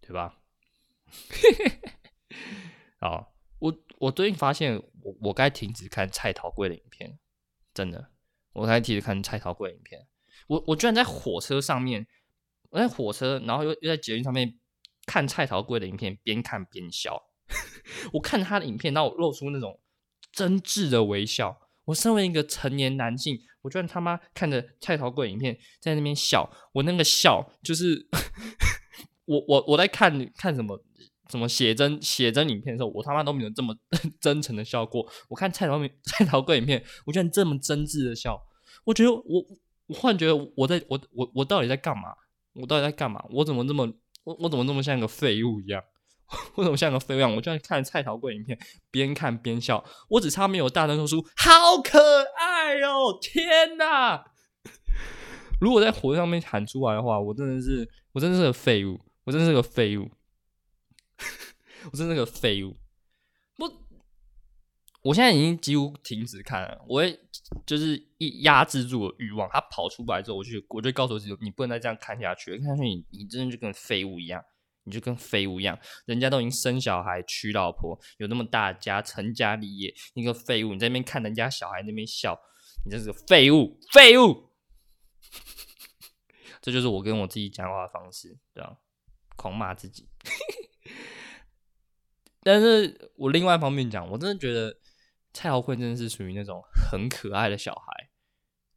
[0.00, 0.38] 对吧？
[2.98, 7.18] 好，我我最近发现我我该停止看蔡桃贵的影片，
[7.74, 8.08] 真的，
[8.54, 10.08] 我该停止看蔡桃贵的影片。
[10.46, 12.06] 我我居然在火车上面，
[12.70, 14.58] 我在火车，然后又又在捷运上面
[15.04, 17.22] 看蔡桃贵的影片，边看边笑。
[18.14, 19.78] 我看他的影片，然后我露出那种
[20.32, 21.61] 真挚的微笑。
[21.84, 28.06] 我身为一个成年男性，我居然他妈看着蔡桃贵影片在那边笑，我那个笑就是
[29.24, 30.80] 我我我在看看什么
[31.30, 33.74] 什么写真写真影片的时候，我他妈都没有这么
[34.20, 35.06] 真诚的笑过。
[35.28, 38.40] 我看蔡桃蔡桃贵影片，我居然这么真挚的笑，
[38.84, 39.22] 我觉得我
[39.86, 42.14] 我忽然觉得我在我我我到底在干嘛？
[42.54, 43.24] 我到底在干嘛？
[43.30, 43.90] 我怎么这么
[44.24, 45.82] 我我怎么这么像个废物一样？
[46.56, 47.34] 为什么像个废物一样？
[47.34, 48.58] 我就在看蔡桃贵影片，
[48.90, 49.84] 边看边笑。
[50.08, 51.98] 我只差没有大声说出“好可
[52.38, 53.18] 爱哦”！
[53.20, 54.24] 天哪！
[55.60, 60.10] 如果在火车上面喊出来的话，我真的是，我真的是个废物，我真的是个废物，
[61.90, 62.76] 我真的是个废物。
[63.56, 63.70] 不，
[65.02, 66.84] 我现在已经几乎停止看了。
[66.88, 67.20] 我会
[67.64, 74.42] 就是一压制住我欲望，他跑出来之后，我就我就告诉自己，你不能再这样看下去，看下去你你真的就跟废物一样。
[74.84, 82.38] 你就跟废物一样，人家都已经生小孩、娶老婆，有那么大家成家立业，你个废物，你在那边看人家小孩那边笑，
[82.84, 84.50] 你这是个废物，废物。
[86.60, 88.76] 这就是我跟我自己讲话的方式，对吧？
[89.36, 90.08] 狂骂自己。
[92.44, 94.76] 但是我另外一方面讲，我真的觉得
[95.32, 98.10] 蔡浩坤真的是属于那种很可爱的小孩，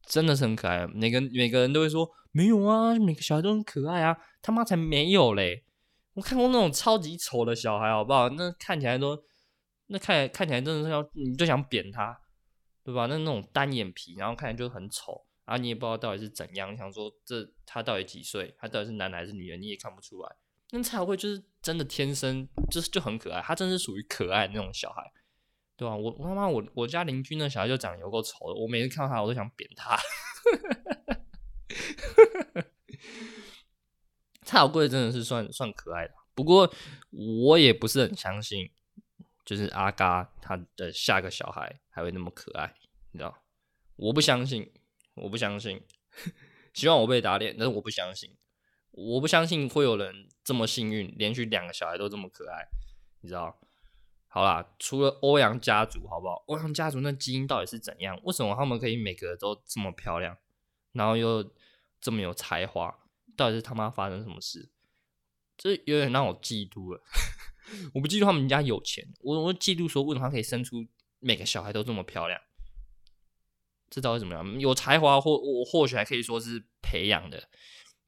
[0.07, 0.87] 真的是很可爱。
[0.87, 5.64] 每个每个人都会说没有啊，每个小孩都很可爱啊，他妈才没有嘞。
[6.15, 8.29] 我看过那种超级丑的小孩，好不好？
[8.29, 9.21] 那看起来都，
[9.87, 12.17] 那看看起来真的是要，你就想扁他，
[12.83, 13.05] 对吧？
[13.05, 18.55] 那那种单眼皮，然后看起来就很丑，然后你也不知道到底是怎样，想说这他到底几岁？
[18.57, 19.57] 他到底是男的还是女的？
[19.57, 20.35] 你也看不出来。
[20.71, 25.11] 那蔡桃贵就是真的天生就是就很可爱，他真是属于可爱那种小孩，
[25.75, 29.95] 对吧、我他妈我我家邻居那小孩就长得有够丑的，我每次看到他我都想扁他。
[34.45, 36.71] 蔡小贵真的是算算可爱的，不过
[37.11, 38.69] 我也不是很相信，
[39.43, 42.75] 就是阿嘎他的下个小孩还会那么可爱，
[43.11, 43.43] 你知道？
[43.95, 44.71] 我不相信，
[45.15, 45.81] 我不相信。
[46.73, 48.35] 希望我被打脸，但是我不相信，
[48.91, 52.67] 我不相信会有人这么幸运，连续两个小孩都这么可爱，
[53.21, 53.57] 你知道？
[54.27, 56.43] 好啦，除了欧阳家族，好不好？
[56.47, 58.19] 欧阳家族那基因到底是怎样？
[58.23, 60.37] 为什么他们可以每个都这么漂亮，
[60.91, 61.49] 然后又
[62.01, 62.99] 这么有才华？
[63.35, 64.69] 到底是他妈发生什么事？
[65.57, 67.01] 这有点让我嫉妒了。
[67.93, 70.85] 我不嫉妒他们家有钱，我我嫉妒说为什么他可以生出
[71.19, 72.39] 每个小孩都这么漂亮？
[73.89, 74.59] 这到底怎么样？
[74.59, 77.49] 有才华或我或许还可以说是培养的，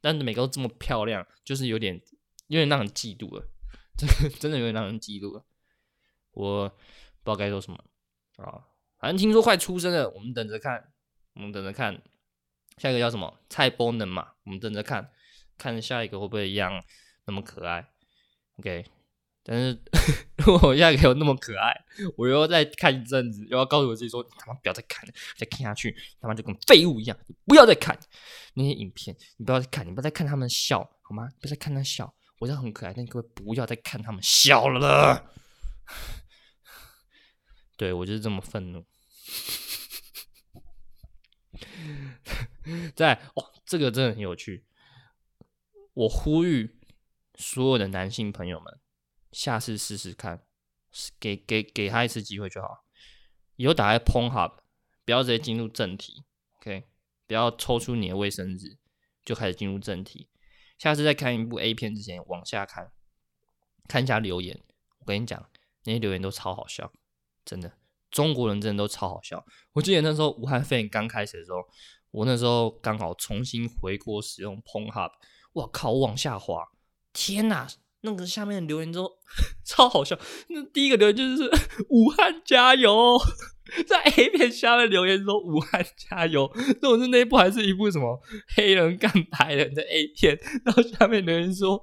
[0.02, 2.02] 但是每个都这么漂亮，就是有点
[2.48, 3.48] 有点让人嫉妒了。
[3.98, 5.46] 真的真的有点让人嫉妒了。
[6.32, 7.84] 我不知道该说什么
[8.36, 8.68] 啊，
[9.00, 10.94] 反正听说快出生了，我们等着看，
[11.34, 12.04] 我们等着看，
[12.78, 13.40] 下一个叫什么？
[13.50, 14.34] 蔡波能嘛？
[14.44, 15.12] 我们等着看，
[15.58, 16.84] 看下一个会不会一样
[17.26, 17.88] 那么可爱
[18.58, 18.86] ？OK，
[19.44, 19.82] 但是
[20.38, 21.74] 如果我下一个有那么可爱，
[22.16, 27.98] 我又要再看一阵子，又要告诉我自己说，你他妈不要再看了，再看下去他妈就跟废物一样，你不要再看
[28.54, 31.28] 那些影片，你不要再看，你不要再看他们笑好吗？
[31.40, 35.32] 不要再看他笑，我知道很可爱，但各位不要再看他们笑了。
[37.78, 38.86] 对，我就是这么愤怒。
[42.96, 44.66] 在哦，这个真的很有趣。
[45.98, 46.80] 我呼吁
[47.34, 48.80] 所有的男性朋友们，
[49.32, 50.44] 下次试试看，
[51.20, 52.86] 给给给他一次机会就好。
[53.56, 54.58] 以后打开 Pornhub，
[55.04, 56.24] 不要直接进入正题
[56.60, 56.84] ，OK？
[57.26, 58.78] 不要抽出你的卫生纸
[59.26, 60.30] 就开始进入正题。
[60.78, 62.92] 下次在看一部 A 片之前，往下看，
[63.88, 64.62] 看一下留言。
[65.00, 65.50] 我跟你讲，
[65.86, 66.94] 那些留言都超好笑。
[67.44, 67.76] 真的，
[68.12, 69.44] 中国人真的都超好笑。
[69.74, 71.58] 我记得那时候武汉肺炎刚开始的时候，
[72.12, 75.12] 我那时候刚好重新回国使用 Pornhub，
[75.58, 76.64] 我靠，我往下滑，
[77.14, 77.68] 天哪！
[78.02, 79.10] 那个下面的留言都
[79.66, 80.18] 超好笑。
[80.50, 81.50] 那第一个留言就是
[81.90, 83.18] “武汉加油”。
[83.86, 86.50] 在 A 片下面留言说“武汉加油”，
[86.82, 88.18] 那我是那一部还是一部什么
[88.56, 90.40] 黑人干白人的 A 片？
[90.64, 91.82] 然后下面留言说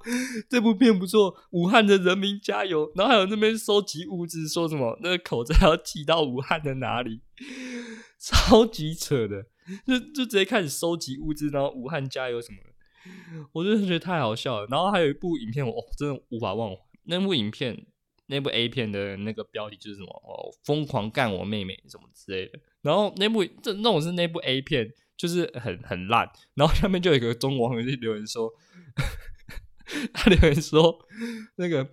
[0.49, 2.91] 这部片不错，武汉的人民加油。
[2.95, 7.21] 然后还有那边收集物资，说什么那个口罩要寄到武汉的哪里？
[8.17, 9.43] 超级扯的，
[9.85, 12.69] 就就直接开始收集物资，然后武汉加油什么的，
[13.53, 14.67] 我真的觉得太好笑了。
[14.69, 17.85] 然后还有一部影片，我、真的无法忘怀，那部影片。
[18.27, 22.59] 那部 A 片的那个标题就是什么哦，疯狂干我妹妹什么之类的。
[22.81, 26.27] 然后那部这那种是那部 A 片，就是很很烂。
[26.55, 28.51] 然后下面就有一个中国网友就留言说，
[30.11, 31.05] 他留言说
[31.57, 31.87] 那个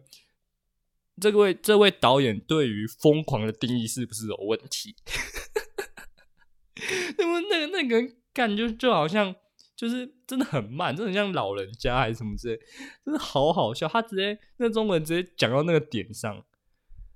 [1.20, 4.96] 这位这位导演对于疯狂的定义是不是有问题？
[7.18, 9.36] 那么那个那个感觉就好像。
[9.74, 12.58] 就是真的很慢，真的很像老人家还是什么之类，
[13.04, 13.86] 真的好好笑。
[13.86, 16.42] 他直接那中文直接讲到那个点上，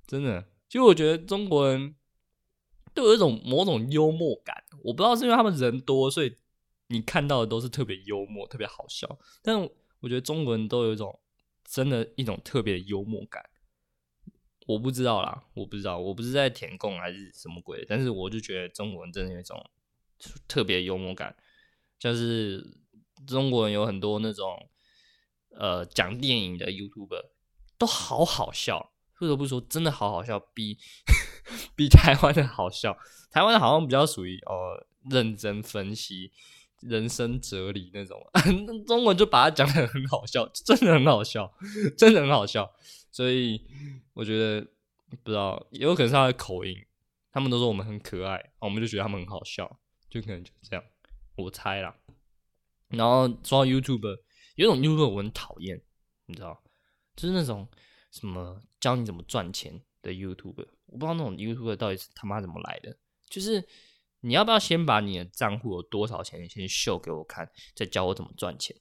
[0.07, 0.46] 真的。
[0.68, 1.94] 其实我觉得中国人
[2.92, 6.37] 都有一种某种幽默感，我不知道是因为他们人多，所以
[6.88, 9.18] 你看到的都是特别幽默、特别好笑。
[9.42, 9.59] 但
[10.00, 11.18] 我觉得中国人都有一种
[11.64, 13.42] 真的一种特别的幽默感，
[14.66, 19.59] 我不知道啦，我不知道，我不是在舔共还是什么鬼，但是我就觉得中国人真的有一种
[20.46, 21.35] 特别幽默感。
[21.98, 22.62] 就是
[23.26, 24.68] 中国人有很多那种
[25.50, 27.22] 呃讲电影的 YouTuber
[27.79, 30.79] 都好好笑，不得不说真的好好笑，比
[31.76, 32.96] 比台湾的好笑。
[33.31, 36.33] 台湾的好像比较属于、呃、认真分析
[36.81, 38.18] 人生哲理那种，
[38.87, 41.52] 中文就把它讲得很好笑，真的很好笑，
[41.96, 42.70] 真的很好笑。
[43.11, 43.62] 所以
[44.14, 44.66] 我觉得
[45.22, 46.76] 不知道，也有可能是他的口音，
[47.33, 50.85] 他们都说我们很可爱，我们就觉得他们很好笑，就可能就这样。
[51.37, 51.94] 我猜啦，
[52.88, 54.18] 然后说到 YouTube，
[54.55, 55.83] 有种 YouTube 我很讨厌，
[56.27, 56.62] 你知道，
[57.16, 57.68] 就是那种
[58.12, 62.96] 什么教你怎么赚钱的 YouTube，我不知道那种 YouTube 到底是他妈怎么来的。
[63.29, 63.66] 就是
[64.20, 68.77] 你要不要先把你的账户有多少钱先秀给我看，再教我怎么赚钱？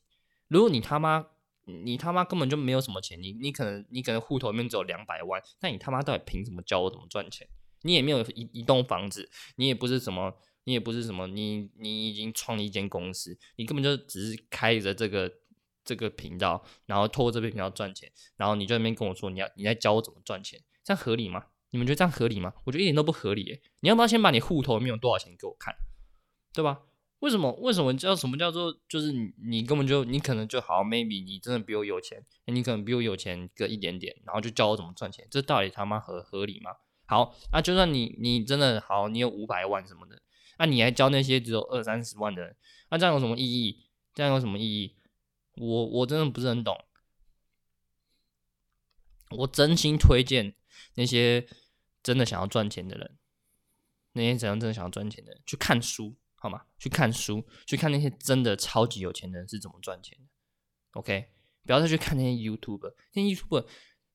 [0.48, 1.26] 如果你他妈
[1.63, 7.48] 你他妈根本就没有什么钱，你你可能你可能户头里面只有两百万，那你他妈到底凭什么教我怎么赚钱？
[7.82, 10.36] 你也没有一一栋房子，你也不是什么。
[10.65, 15.32] 你也不是什么，你你已经创立一间公司，你根本就只是开着这个
[15.84, 21.45] 这个频道，然后透过这边频道赚钱，然后你在那边跟我说你要你在教我怎么赚钱，这样合理吗？
[21.71, 22.54] 你们觉得这样合理吗？
[22.65, 23.62] 我觉得一点都不合理。
[23.80, 25.75] 你要不要先把你户头里面有多少钱给我看，
[26.54, 26.82] 对吧？
[27.19, 36.71] 为什么为什么叫什么叫做就是你你根本就你可能就好，maybe 你真的比我有钱，你可能比我有钱个一点点，然后就教我怎么赚钱，这到底他妈合合理吗？
[37.08, 40.21] 好，那就算你你真的好，你有五百万什么的，
[40.58, 42.56] 那你还教那些只有二三十万的人，
[42.89, 43.86] 那这样有什么意义？
[44.13, 44.96] 这样有什么意义？
[45.56, 46.86] 我我真的不是很懂。
[49.32, 50.56] 我真心推荐
[50.94, 51.48] 那些
[52.04, 53.18] 真的想要赚钱的人，
[54.13, 56.65] 那些怎样真的想要赚钱的人去看书，好吗？
[56.78, 60.26] 去看书，去看那些真的超级有钱的人是怎么赚钱的。
[60.91, 61.32] OK，
[61.65, 63.65] 不要再去看那些 YouTube，那些 YouTube，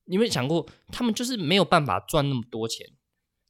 [0.05, 2.87] 你有没有想过，他们就是没有办法赚那么多钱，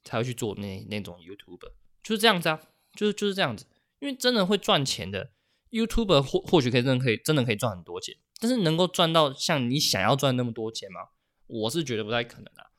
[0.02, 1.72] 才会去做那那种 YouTube，
[2.02, 2.60] 就是这样子啊，
[2.94, 3.66] 就是就是这样子。
[3.98, 5.30] 因为真的会赚钱的
[5.70, 11.00] YouTuber 或或许可以真的可以真的可以赚很多钱，但是能够赚到像你想要赚那么多钱吗？
[11.46, 12.70] 我是觉得不太可能的。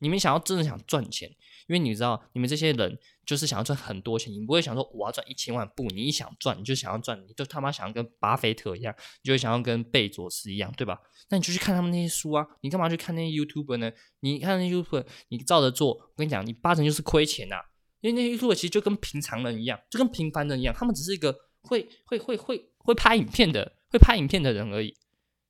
[0.00, 1.30] 你们想要真的想赚钱，
[1.66, 11.00] 因为你知道，你们这些人就是想要赚很多钱，你不会想说我要赚一千万，不，你一想赚你就想要赚，你就他妈想要跟巴菲特一样，你就想要跟贝佐斯一样，对吧？
[11.30, 13.90] 那你就去看他们那些书啊，你干嘛去看那些 YouTuber 呢？
[14.20, 17.56] 你看那些 YouTuber，你照着做，我跟你讲，你八成就是亏钱呐、
[18.00, 24.94] 因为那些人其实就跟平常人一样，就跟平凡人一样，他们只是一个会会会会会拍影片的会拍影片的人而已，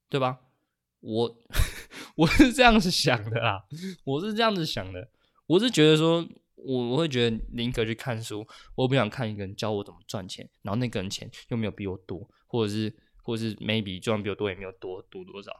[0.08, 0.38] 对吧？
[1.00, 1.36] 我
[2.16, 3.64] 我是这样子想的啦，
[4.04, 5.08] 我是这样子想的，
[5.46, 15.52] 我是觉得说，我我会觉得宁可去看书，我不想看一个人教我怎么赚钱，然后那个人钱又没有比我多，或者是或者是 maybe 赚比我多也没有多多多少，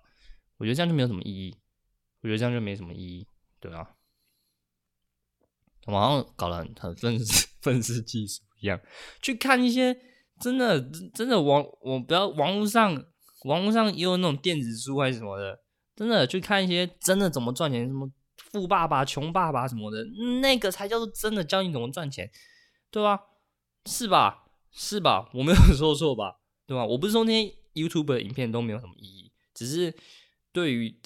[0.57, 1.55] 我觉得这样就没有什么意义，
[2.23, 3.27] 我觉得这样就没什么意义，
[3.61, 3.89] 对啊，
[5.93, 8.81] 我好像搞得很很愤世愤世嫉俗一样，
[9.21, 9.97] 去看一些
[10.41, 10.81] 真的
[11.15, 13.05] 真的网我不要网络上。
[13.45, 15.57] 网络上也有那种电子书还是什么的，
[15.95, 20.05] 真的去看一些真的怎么赚钱，什么富爸爸穷爸爸什么的，
[20.43, 22.29] 那个才叫做真的教你怎么赚钱，
[22.91, 23.21] 对吧？
[23.87, 24.47] 是吧？
[24.73, 25.31] 是吧？
[25.33, 26.41] 我没有 说错吧？
[26.67, 26.85] 对吧？
[26.85, 29.95] 我不是说那些 YouTube 的影片都没有什么意义，只是
[30.53, 31.01] 对于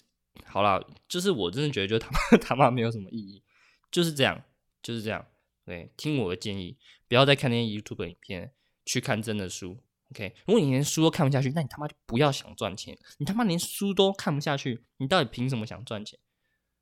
[0.46, 3.42] 好啦，就是我真的觉得就他妈 他妈没有什么意义，
[3.90, 4.42] 就是这样，
[4.82, 5.26] 就是这样。
[5.64, 8.52] 对，听我的建议，不要再看那些 YouTube 的影片，
[8.84, 9.78] 去看真的书。
[10.10, 12.98] OK，如果你连书都看不下去，那你他妈就不要想赚钱。
[13.18, 16.18] 你他妈连书都看不下去，你到底凭什么想赚钱？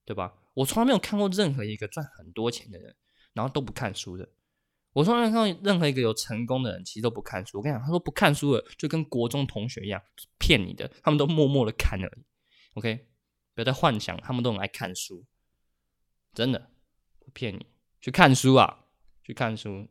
[0.04, 0.34] 对吧？
[0.54, 2.96] 我从来没有看过任何一个赚很多钱的人，
[3.32, 4.28] 然后都不看书的。
[4.92, 7.58] 我从来没有看过任何一个有成功的人，其实都不看书。
[7.58, 10.02] 我跟你讲，他说不看书的，就跟国中同学一样，
[10.38, 10.90] 骗你的。
[11.04, 12.24] 他们都默默的看而已。
[12.74, 13.06] OK，
[13.54, 15.24] 不要再幻想，他们都很爱看书，
[16.34, 16.72] 真的
[17.20, 17.66] 不骗你。
[18.00, 18.84] 去看书啊，
[19.22, 19.88] 去看书，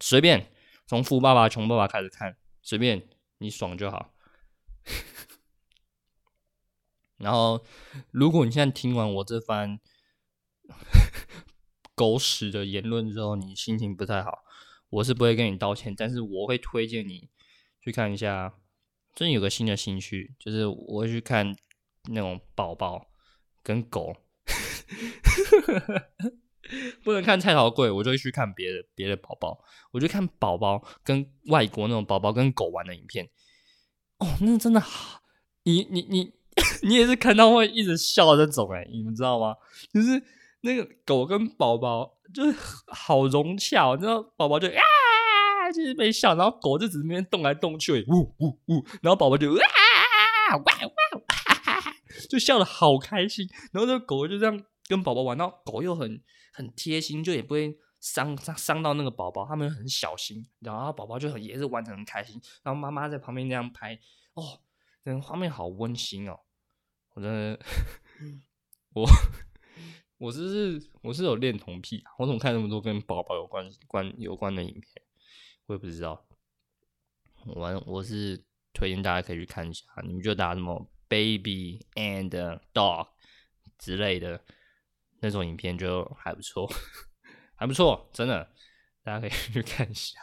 [0.00, 0.50] 随便
[0.86, 2.36] 从富爸爸穷爸爸开始看。
[2.62, 4.14] 随便你爽就好。
[7.16, 7.64] 然后，
[8.10, 9.80] 如果你现在听完我这番
[11.94, 14.44] 狗屎的言论之后，你心情不太好，
[14.90, 17.30] 我是不会跟你道歉，但是我会推荐你
[17.80, 18.54] 去看一下。
[19.14, 21.56] 最近有个新的兴趣，就是我会去看
[22.10, 23.10] 那种宝宝
[23.62, 24.14] 跟狗。
[27.02, 29.58] 不能看蔡桃贵，我就会去看别的别的宝宝。
[29.90, 33.28] 我就看宝宝跟外国那种宝宝跟狗玩的影片。
[34.18, 35.20] 哦，那真的好，
[35.64, 36.32] 你你你
[36.82, 39.54] 你也是看到会一直笑的这种哎，你们知道吗？
[39.94, 40.22] 就是
[40.60, 50.90] 那个狗跟宝宝就是好融洽，你知道宝宝就啊，就是被笑，然后狗就只是那边动来动去，呜呜呜，然后宝宝就啊哇哇，
[51.28, 51.94] 哈哈哈，
[52.28, 53.48] 就笑的好开心。
[53.72, 56.20] 然后这个狗就这样跟宝宝玩，然后狗又很。
[56.58, 63.96] 很贴心，就也不会伤伤伤到那个宝宝，他们很小心，然后宝宝就很也是玩的很开心，然后妈妈在旁边那样拍，
[64.34, 64.60] 哦，
[65.04, 66.40] 那画面好温馨哦，
[67.14, 67.60] 我真的，
[68.92, 69.08] 我
[70.18, 75.04] 我是是我是有恋童癖，我怎么看那么多跟宝宝有关关有关的影片，
[75.66, 76.26] 我也不知道，
[77.46, 83.06] 我我是推荐大家可以去看一下，你们就打什么 baby and dog
[83.78, 84.42] 之类的。
[85.20, 86.70] 那种影片就还不错，
[87.56, 88.50] 还不错，真的，
[89.02, 90.18] 大家可以 去看一下。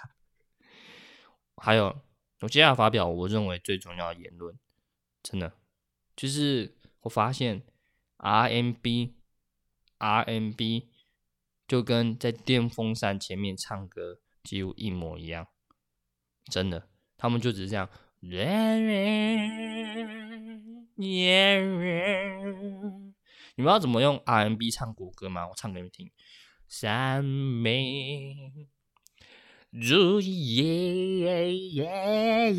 [1.57, 2.01] 还有，
[2.41, 4.57] 我接下来发表我认为最重要的言论，
[5.23, 5.53] 真的，
[6.15, 7.63] 就是我发现
[8.17, 9.13] RMB，RMB
[11.67, 15.47] 就跟在电风扇前面唱歌几乎一模一样，
[16.51, 16.87] 真的，
[17.17, 17.89] 他们就只是这样。
[23.57, 25.47] 你们要怎么用 RMB 唱国歌吗？
[25.47, 26.11] 我唱给你们听。
[26.67, 28.35] 三美
[29.71, 32.53] 如夜夜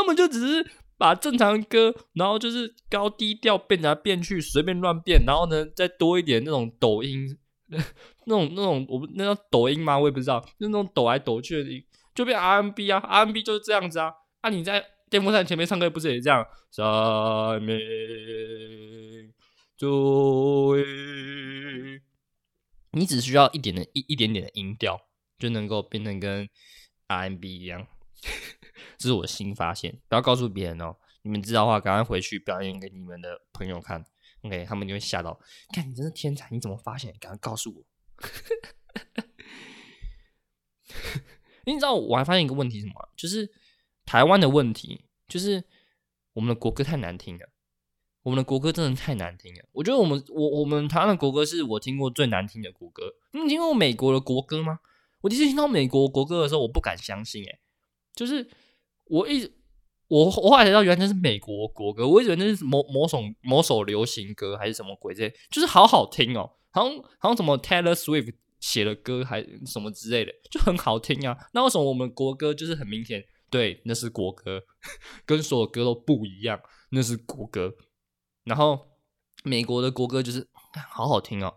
[0.05, 7.39] 他们就只是把正常歌，然后就是高低调变来变去，随便乱变，然后呢再多一点那种抖音，
[8.27, 9.99] 那种那种我不那叫抖音吗？
[9.99, 14.13] 我也不知道，就那种抖来抖去的，就变 RMB 啊，RMB 就是这样子啊。
[14.43, 16.47] 啊，你在电风扇前面唱歌不是也这样？
[16.71, 17.81] 上面
[19.79, 20.77] 走，
[22.93, 25.01] 你只需要一点的一一点点的音调，
[25.39, 26.47] 就能够变成跟
[27.09, 27.87] RMB 一样。
[28.99, 30.97] 这是我新发现，不要告诉别人哦。
[31.23, 34.05] 你们知道的话，赶快回去表演给你们的朋友看。
[34.43, 35.41] OK，他们就会吓到。
[35.73, 37.15] 看你真是天才，你怎么发现？
[37.19, 37.85] 赶快告诉我。
[41.65, 43.09] 你知道我还发现一个问题什么？
[43.17, 43.51] 就是
[44.05, 45.65] 台湾的问题，就是
[46.35, 47.49] 我们的国歌太难听了。
[48.23, 49.65] 我们的国歌真的太难听了。
[49.73, 53.15] 我觉得我们我我们台湾的国歌是我听过最难听的国歌。
[53.33, 54.81] 你听过美国的国歌吗？
[55.23, 57.59] 我第一次听到美国国歌的时候，我不敢相信，诶
[58.15, 58.49] 就是
[59.07, 59.53] 我一直
[60.09, 71.37] 我我后来才知道，原来那是美国国歌，我一直以为那是某某首某首流行歌还是什么鬼之类，就是好好听哦，好像好像什么 Taylor Swift 写的歌还什么之类的，就很好听啊。
[71.53, 74.63] 那为什么我们国歌就是很明显，对，那是国歌，
[75.25, 77.75] 跟所有歌都不一样，那是国歌。
[78.45, 78.89] 然后
[79.43, 80.47] 美国的国歌就是
[80.91, 81.55] 好好听哦，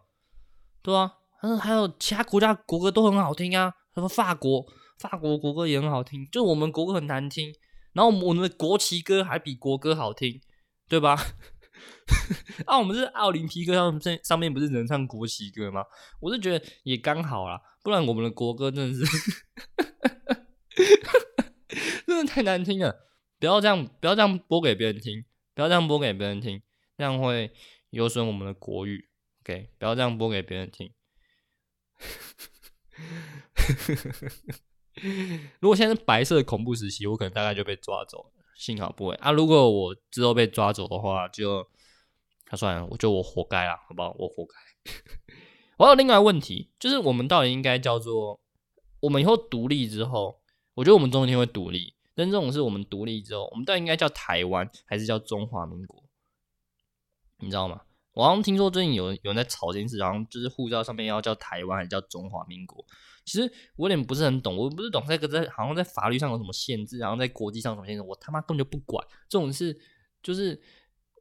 [0.82, 4.66] 对啊，嗯，还有其他国家国歌都很好听啊，什么法国。
[4.98, 7.54] 法国国歌也很好听，就我们国歌很难听，
[7.94, 10.42] 然后我们的国旗歌还比国歌好听，
[10.88, 11.18] 对吧？
[12.66, 15.84] 啊，我们是奥林匹克上面上面不是能唱国旗歌吗？
[16.20, 19.08] 我是觉得也刚好啦，不然我们的国歌真的是
[22.08, 23.06] 真的太难听了。
[23.40, 25.24] 不要这样，不要这样播给别人听，
[25.54, 26.64] 不要这样播给别人听，
[26.98, 27.52] 这样会
[27.92, 29.10] 有损我们的国语。
[29.44, 30.92] OK，不要这样播给别人听。
[35.60, 38.32] 如果现在是白色恐怖时期，我可能大概就被抓走了。
[38.56, 39.32] 幸好不会啊！
[39.32, 41.68] 如果我之后被抓走的话，就
[42.46, 44.16] 他、算了，我就我活该啦，好不好？
[44.18, 44.92] 我活该。
[45.78, 48.40] 我有另外一个问题，就是我们到底应该叫做
[49.02, 50.40] 我们以后独立之后，
[50.74, 51.94] 我觉得我们总有一天会独立。
[52.16, 56.04] 但这种是我们独立之后，我们到底应该叫台湾还是叫中华民国？
[57.38, 57.82] 你知道吗？
[58.18, 62.84] 我好像听说最近有有人在吵这件事，然后就是护照上面要叫台湾还是叫中华民国。
[63.24, 63.44] 其实
[63.76, 69.06] 我有点不是很懂，我不是懂这个在好像在法律上有什么限制，然后在国际上什么限制，我他妈根本就不管。
[69.30, 69.80] 这种事
[70.24, 70.60] 就是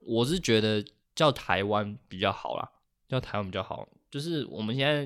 [0.00, 0.82] 我是觉得
[1.14, 2.66] 叫台湾比较好啦，
[3.06, 3.86] 叫台湾比较好。
[4.10, 5.04] 就是我们现在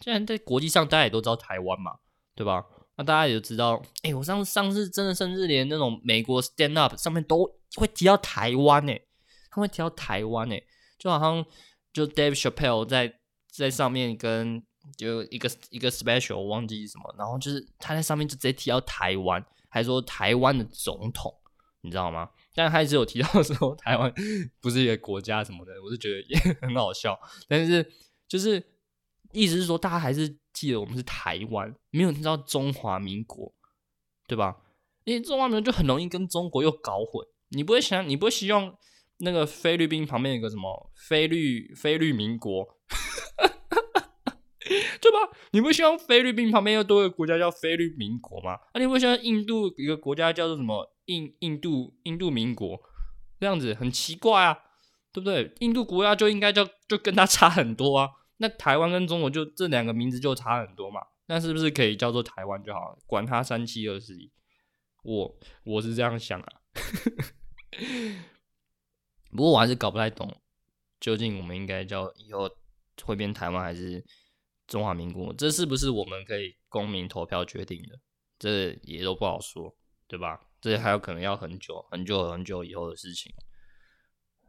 [0.00, 1.92] 现在在国际上大家也都知道台湾嘛，
[2.34, 2.64] 对吧？
[2.96, 7.44] 那大家也都知道，哎、我上次上次真的甚至连那种美国 Stand Up 上面都
[7.76, 9.06] 会提到台湾诶，
[9.50, 10.66] 他会提到台湾诶，
[10.98, 11.44] 就好像
[11.92, 13.14] 就 Dave Chappelle 在
[13.52, 14.64] 在上面跟。
[14.98, 21.34] 就一个一个 special，忘记什么，然后就是他在上面就直接提到台湾，还说台湾的总统，
[21.80, 22.28] 你知道吗？
[22.54, 24.12] 但他一直有提到 说台湾
[24.60, 27.18] 不是一个国家什么的，我是觉得也 很好笑。
[27.48, 27.90] 但是
[28.28, 28.62] 就是
[29.32, 33.54] 意思是说，大家还是记得我们是台湾，没有听到中华民国，
[34.28, 34.54] 对吧？
[35.04, 37.26] 因为中华民国就很容易跟中国又搞混。
[37.48, 38.76] 你不会想，你不会希望
[39.18, 42.66] 那个菲律宾旁边有个什么菲律菲律民国？
[44.66, 45.18] 对吧？
[45.50, 48.58] 你不希望菲律宾旁边又多一个国家叫菲律民国吗？
[48.72, 52.80] 那、啊、你不希望印度一个国家叫做什么印印度印度民国？
[53.38, 54.56] 这样子很奇怪啊，
[55.12, 55.52] 对不对？
[55.60, 58.08] 印度国家就应该叫就跟他差很多啊。
[58.38, 61.02] 那台湾跟中国就这两个名字就差很多嘛？
[61.26, 62.98] 那是不是可以叫做台湾就好了？
[63.06, 64.32] 管他三七二十一，
[65.02, 66.48] 我我是这样想啊。
[69.34, 70.34] 不过我还是搞不太懂，
[70.98, 72.50] 究竟我们应该叫以后
[73.02, 74.04] 会变台湾还是？
[74.66, 78.00] 中华民国，这是不是我们可以公民投票决定的？
[78.38, 79.76] 这也都不好说，
[80.08, 80.40] 对吧？
[80.58, 83.30] 这还有可能要很久、很久、很久以后的事情。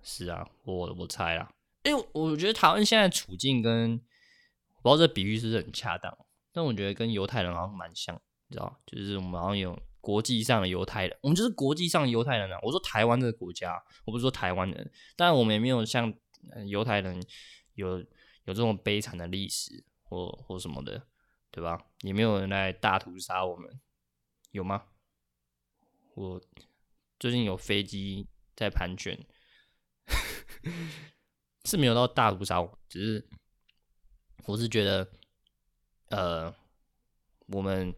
[0.02, 1.54] 是啊，我我猜啦。
[1.84, 4.00] 哎，我觉得台湾现在处境跟
[4.84, 6.18] 我，不知道这比喻是不是很恰当，
[6.54, 8.16] 但我觉得跟犹太人好像蛮像，
[8.48, 8.80] 你知道？
[8.86, 12.60] 就是我们好像有国际上的犹太人，我们就是国际上犹太人啊。
[12.62, 16.14] 我说台湾这个国家，我不是说台湾人，但我们也没有像
[16.68, 17.20] 犹太人
[17.74, 19.84] 有有这种悲惨的历史。
[20.08, 21.08] 或或什么的，
[21.50, 21.88] 对吧？
[22.02, 23.82] 也没有人来大屠杀我们，
[24.52, 24.86] 有吗？
[26.14, 26.40] 我
[27.20, 29.26] 最近有飞机在盘旋，
[31.66, 33.28] 是没有到大屠杀，只是
[34.46, 35.12] 我是觉得，
[36.10, 36.54] 呃，
[37.48, 37.94] 我们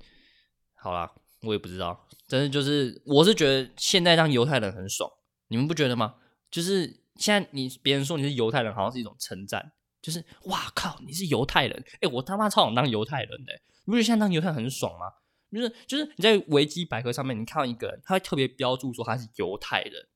[0.76, 5.10] 好啦，我也不知道，但是就是我是觉得现在当犹太人很爽，
[5.48, 6.16] 你们不觉得吗？
[6.50, 9.74] 就是现在你别人说你是犹太人，好像是一种称赞。
[10.00, 10.98] 就是哇靠！
[11.06, 13.52] 你是犹太人，哎、我他妈超想当犹太人的，
[13.84, 15.08] 你不觉得现在当犹太人很爽吗？
[15.52, 20.08] 就是就是你在维基百科上面，你看到一个人，他会特别标注说他是犹太人，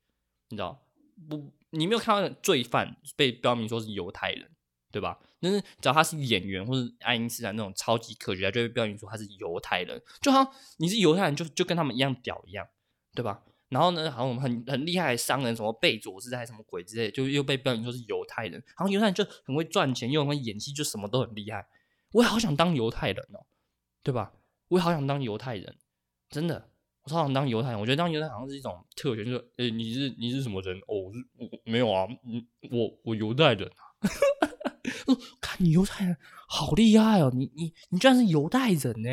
[0.49, 0.81] 你知道
[1.27, 1.51] 不？
[1.71, 4.49] 你没有看到罪犯被标明说是犹太人，
[4.91, 5.17] 对吧？
[5.39, 12.67] 但是只要他是演员或者爱因斯坦那种超级科学家，就会标明说他是犹太人，就好像你是犹太人就，就跟他们一样屌一样，
[13.15, 13.43] 对吧？
[13.69, 18.53] 然后呢，好像我们很很厉害的商人，什么贝佐斯还是什么鬼之类，就又被标明说是犹太人。
[18.53, 21.65] 然后犹太人就很会赚钱，又很会演戏，就什么都很厉害。
[22.11, 23.45] 我也好想当犹太人哦，
[24.03, 24.33] 对吧？
[24.67, 25.77] 我也好想当犹太人，
[26.29, 26.69] 真的，
[27.03, 27.79] 我超想当犹太人。
[27.79, 30.77] 我觉得当犹太人好像是一种特权，就是诶、欸，你是你是什么人？
[30.87, 32.05] 哦，我没有啊，
[32.69, 33.87] 我我犹太人啊。
[35.39, 39.09] 看你犹太人好厉害哦，你你你居然是犹太人呢？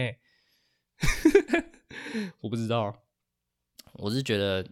[2.41, 3.03] 我不知道。
[3.95, 4.63] 我是觉得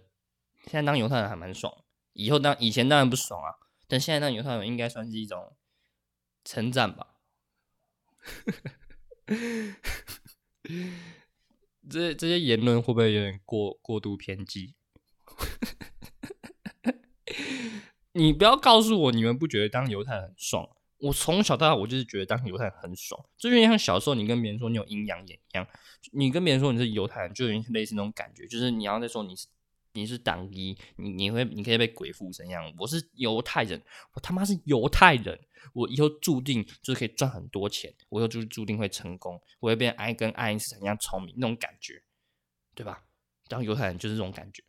[0.65, 1.73] 现在当犹太人还蛮爽，
[2.13, 3.55] 以后当以前当然不爽啊，
[3.89, 5.57] 但现在当犹太人应该算是一种
[6.45, 7.15] 称赞吧。
[11.89, 14.75] 这这些言论会不会有点过过度偏激？
[18.13, 20.69] 你不要告诉我你们不觉得当犹太人很爽。
[21.07, 25.67] 我从小到大我就是觉得当犹太人很爽，就有点像小时候你跟别人说你有阴阳眼一样，
[26.13, 29.47] 你跟别人说你是犹太人，就有点类似那种感觉，就是你要再说你是
[29.93, 32.75] 你是党一，你你会你可以被鬼附身一样。
[32.79, 33.81] 我是犹太人，
[34.15, 35.39] 我他妈是犹太人，
[35.73, 42.03] 我以后注定就是可以赚很多钱，我以后就是注定会成功，我会变爱跟爱因斯坦一样聪明那种感觉，
[42.75, 43.05] 对吧？
[43.49, 44.65] 当犹太人就是这种感觉。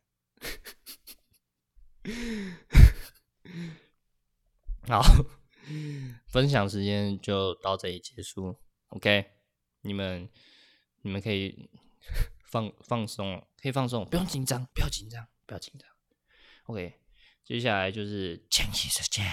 [4.88, 5.02] 好。
[6.26, 8.56] 分享时间就到这里结束
[8.88, 9.32] ，OK？
[9.82, 10.28] 你们
[11.02, 11.70] 你们可以
[12.44, 15.88] 放放松，可以放松，不用紧张，不要紧张，不要紧张
[16.64, 17.00] ，OK？
[17.44, 19.24] 接下来就是建议时间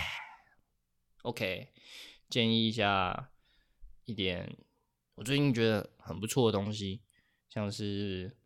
[1.24, 1.74] ，OK？
[2.30, 3.32] 建议一下
[4.06, 4.58] 一点，
[5.16, 7.02] 我最近觉得很不错的东西，
[7.50, 8.38] 像是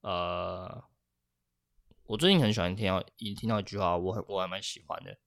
[0.00, 0.84] 呃，
[2.04, 5.18] 我最近很喜欢听到一听到一句话，我很我还蛮喜欢的，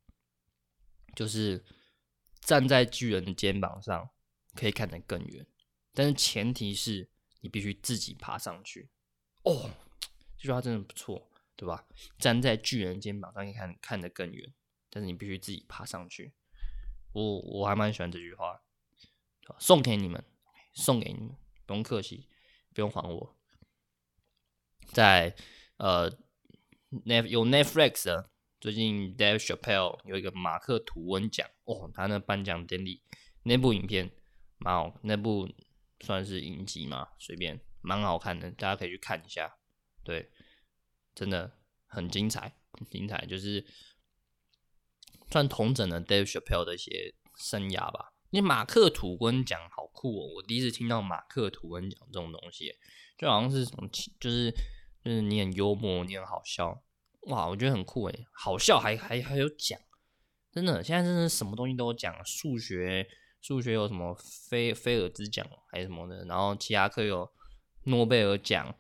[1.15, 1.63] 就是。
[2.51, 4.09] 站在巨人的肩膀上，
[4.55, 5.47] 可以看得更远，
[5.93, 8.89] 但是前提是你必须自己爬上去。
[9.43, 9.69] 哦，
[10.35, 11.87] 这句话真的不错，对吧？
[12.17, 14.53] 站在巨人肩膀上，可以看看得更远，
[14.89, 16.33] 但是你必须自己爬上去。
[17.13, 18.61] 我我还蛮喜欢这句话，
[19.57, 20.21] 送给你们，
[20.73, 22.27] 送给你们，不用客气，
[22.73, 23.37] 不用还我。
[24.91, 25.33] 在
[25.77, 26.11] 呃
[27.05, 28.30] 奈有 Netflix 的。
[28.61, 33.01] 最近 Dave Chappelle 有一个马克吐温奖哦，他那颁奖典礼
[33.41, 34.11] 那部影片
[34.59, 35.49] 蛮好，那部
[36.01, 39.57] 算是影集嘛，随便蛮好看的，大家可以去看一下。
[40.03, 40.29] 对，
[41.15, 41.57] 真的
[41.87, 43.65] 很精彩，很精彩，就是
[45.31, 48.13] 算同整了 Dave Chappelle 的一些生涯吧。
[48.29, 52.75] 你马克吐温奖好酷哦，我第一次听到马克吐温奖这种东西，
[53.17, 53.89] 就好像是什么，
[54.19, 54.51] 就是
[55.03, 56.83] 就是你很幽默，你很好笑。
[57.27, 59.79] 哇，我觉得很酷诶，好笑还还还有奖，
[60.51, 63.07] 真的，现在真的什么东西都有奖，数学
[63.39, 64.15] 数学有什么
[64.49, 67.31] 菲菲尔兹奖还是什么的，然后其他科有
[67.83, 68.75] 诺贝尔奖，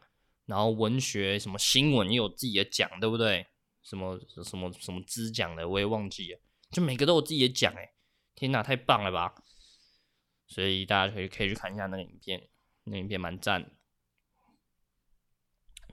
[0.47, 3.45] 然后文学什么新闻也有自己的奖，对不对？
[3.83, 6.39] 什么什么什么兹奖的我也忘记了，
[6.71, 7.93] 就每个都有自己的奖诶，
[8.33, 9.35] 天哪，太棒了吧！
[10.47, 12.49] 所以大家可以可以去看一下那个影片，
[12.85, 13.69] 那影片蛮赞的。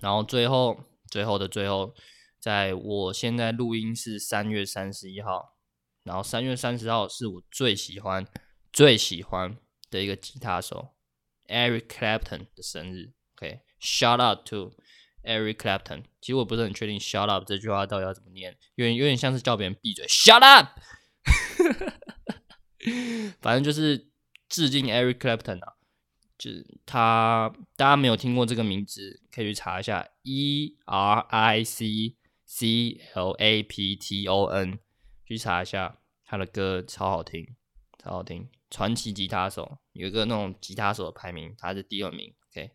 [0.01, 1.95] 然后最后最后的最后。
[2.41, 5.57] 在我现在录音是三月三十一号，
[6.05, 8.27] 然后三月三十号是我最喜欢、
[8.73, 9.57] 最喜欢
[9.91, 10.95] 的一个吉他手
[11.49, 13.13] Eric Clapton 的生日。
[13.37, 14.73] OK，Shout out to
[15.23, 16.05] Eric Clapton。
[16.21, 20.07] 其实我不是很确定 Shout up 这句话到底要怎么念，有点有点像是叫别人闭嘴。
[20.09, 20.79] Shut up，
[23.41, 24.11] 反正就是
[24.49, 25.75] 致敬 Eric Clapton 啊。
[26.39, 32.15] 就是他，大家没有听过这个名字，可以去查一下 E R I C。
[32.51, 34.79] C L A P T O N，
[35.27, 37.47] 去查一下他的歌，超好听，
[38.03, 38.49] 超好听。
[38.71, 42.35] 传奇吉他手有一个那种吉他手的排名，他是第二名。
[42.51, 42.71] OK，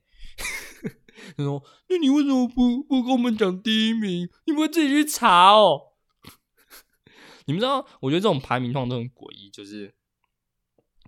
[1.36, 4.30] 他说：“那你为什么不不跟我们讲第一名？
[4.46, 5.94] 你们自己去查哦。
[7.46, 7.86] ”你们知道？
[8.02, 9.96] 我觉得这种排名通常都很诡异，就是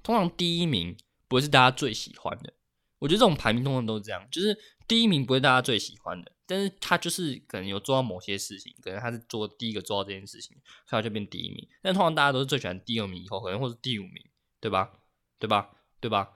[0.02, 0.98] 通常第一名
[1.28, 2.54] 不会是大家最喜欢的。
[2.98, 4.58] 我觉得这种排名通常都是这样，就是
[4.88, 6.32] 第一名不是大家最喜欢的。
[6.48, 10.56] 但是他就是可能有做到某些事情，可能他是做第一个做到这件事情，
[10.86, 11.68] 所以他就变第一名。
[11.82, 14.14] 但通常大家都是最喜欢第二名以后，可能或是第五名，
[14.60, 14.92] 对吧？
[15.40, 15.72] 对吧？
[16.00, 16.34] 对吧？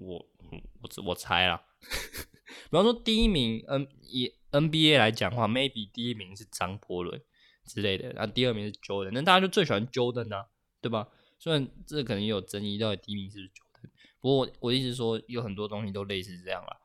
[0.00, 1.62] 我我我猜啦。
[2.64, 7.20] 比方说第一名，N 以 NBA 来讲的话，maybe 第一名是张伯伦
[7.66, 10.46] 之类的，然后第二名是 Jordan，那大家就最喜欢 Jordan 啊，
[10.80, 11.08] 对吧？
[11.38, 16.80] 虽然这可能也有争议，到底第一名是不是 Jordan，不过我我一直说有很多东西都类似这样啦。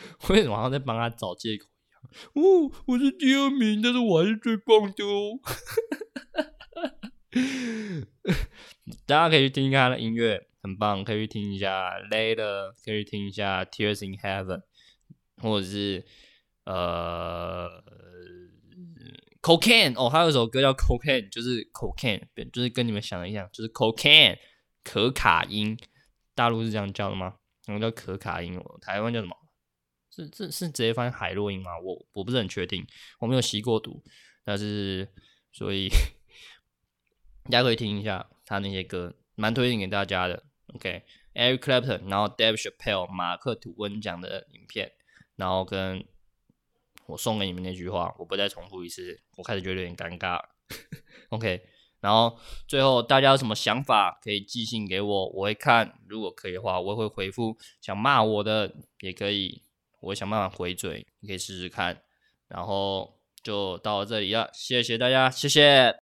[0.30, 2.00] 为什么好像在帮他找借口一样？
[2.34, 5.38] 哦，我是第二名，但是我还是最棒的哦。
[9.06, 14.62] 大家可以去听一下他的音乐，很棒，可以去听一下 Later，可以去听一下 Tears in Heaven，
[15.36, 16.04] 或者是
[16.64, 17.84] 呃
[19.42, 22.22] Cocaine 哦，还有一首歌叫 Cocaine，就是 Cocaine，
[22.52, 24.38] 就是跟你们想的一样，就是 Cocaine
[24.82, 25.78] 可卡因，
[26.34, 27.36] 大陆是这样叫的吗？
[27.64, 28.60] 什么叫可卡因？
[28.80, 29.36] 台湾叫什么？
[30.26, 31.78] 是是是直接翻海洛因吗？
[31.78, 32.86] 我我不是很确定，
[33.18, 34.02] 我没有吸过毒，
[34.44, 35.08] 但是
[35.52, 35.88] 所以。
[37.44, 40.44] 大家可以听一下他那些歌，蛮推荐给大家的。
[40.74, 44.92] OK，Eric Clapton，然后 Dave Chapelle，马克吐温讲的影片，
[45.34, 46.06] 然后跟
[47.06, 50.40] 我送给你们那句话，我不再重复一次，我开始觉得有点尴尬。
[51.30, 51.60] OK，
[52.00, 57.56] 然后最后大家有什么想法可以寄信给我，我会看，如果可以的话，我也会回复。
[57.80, 59.64] 想骂我的也可以，
[60.00, 62.02] 我想办法回嘴，你可以试试看。
[62.48, 66.09] 然后就到这里了，谢谢大家，谢谢。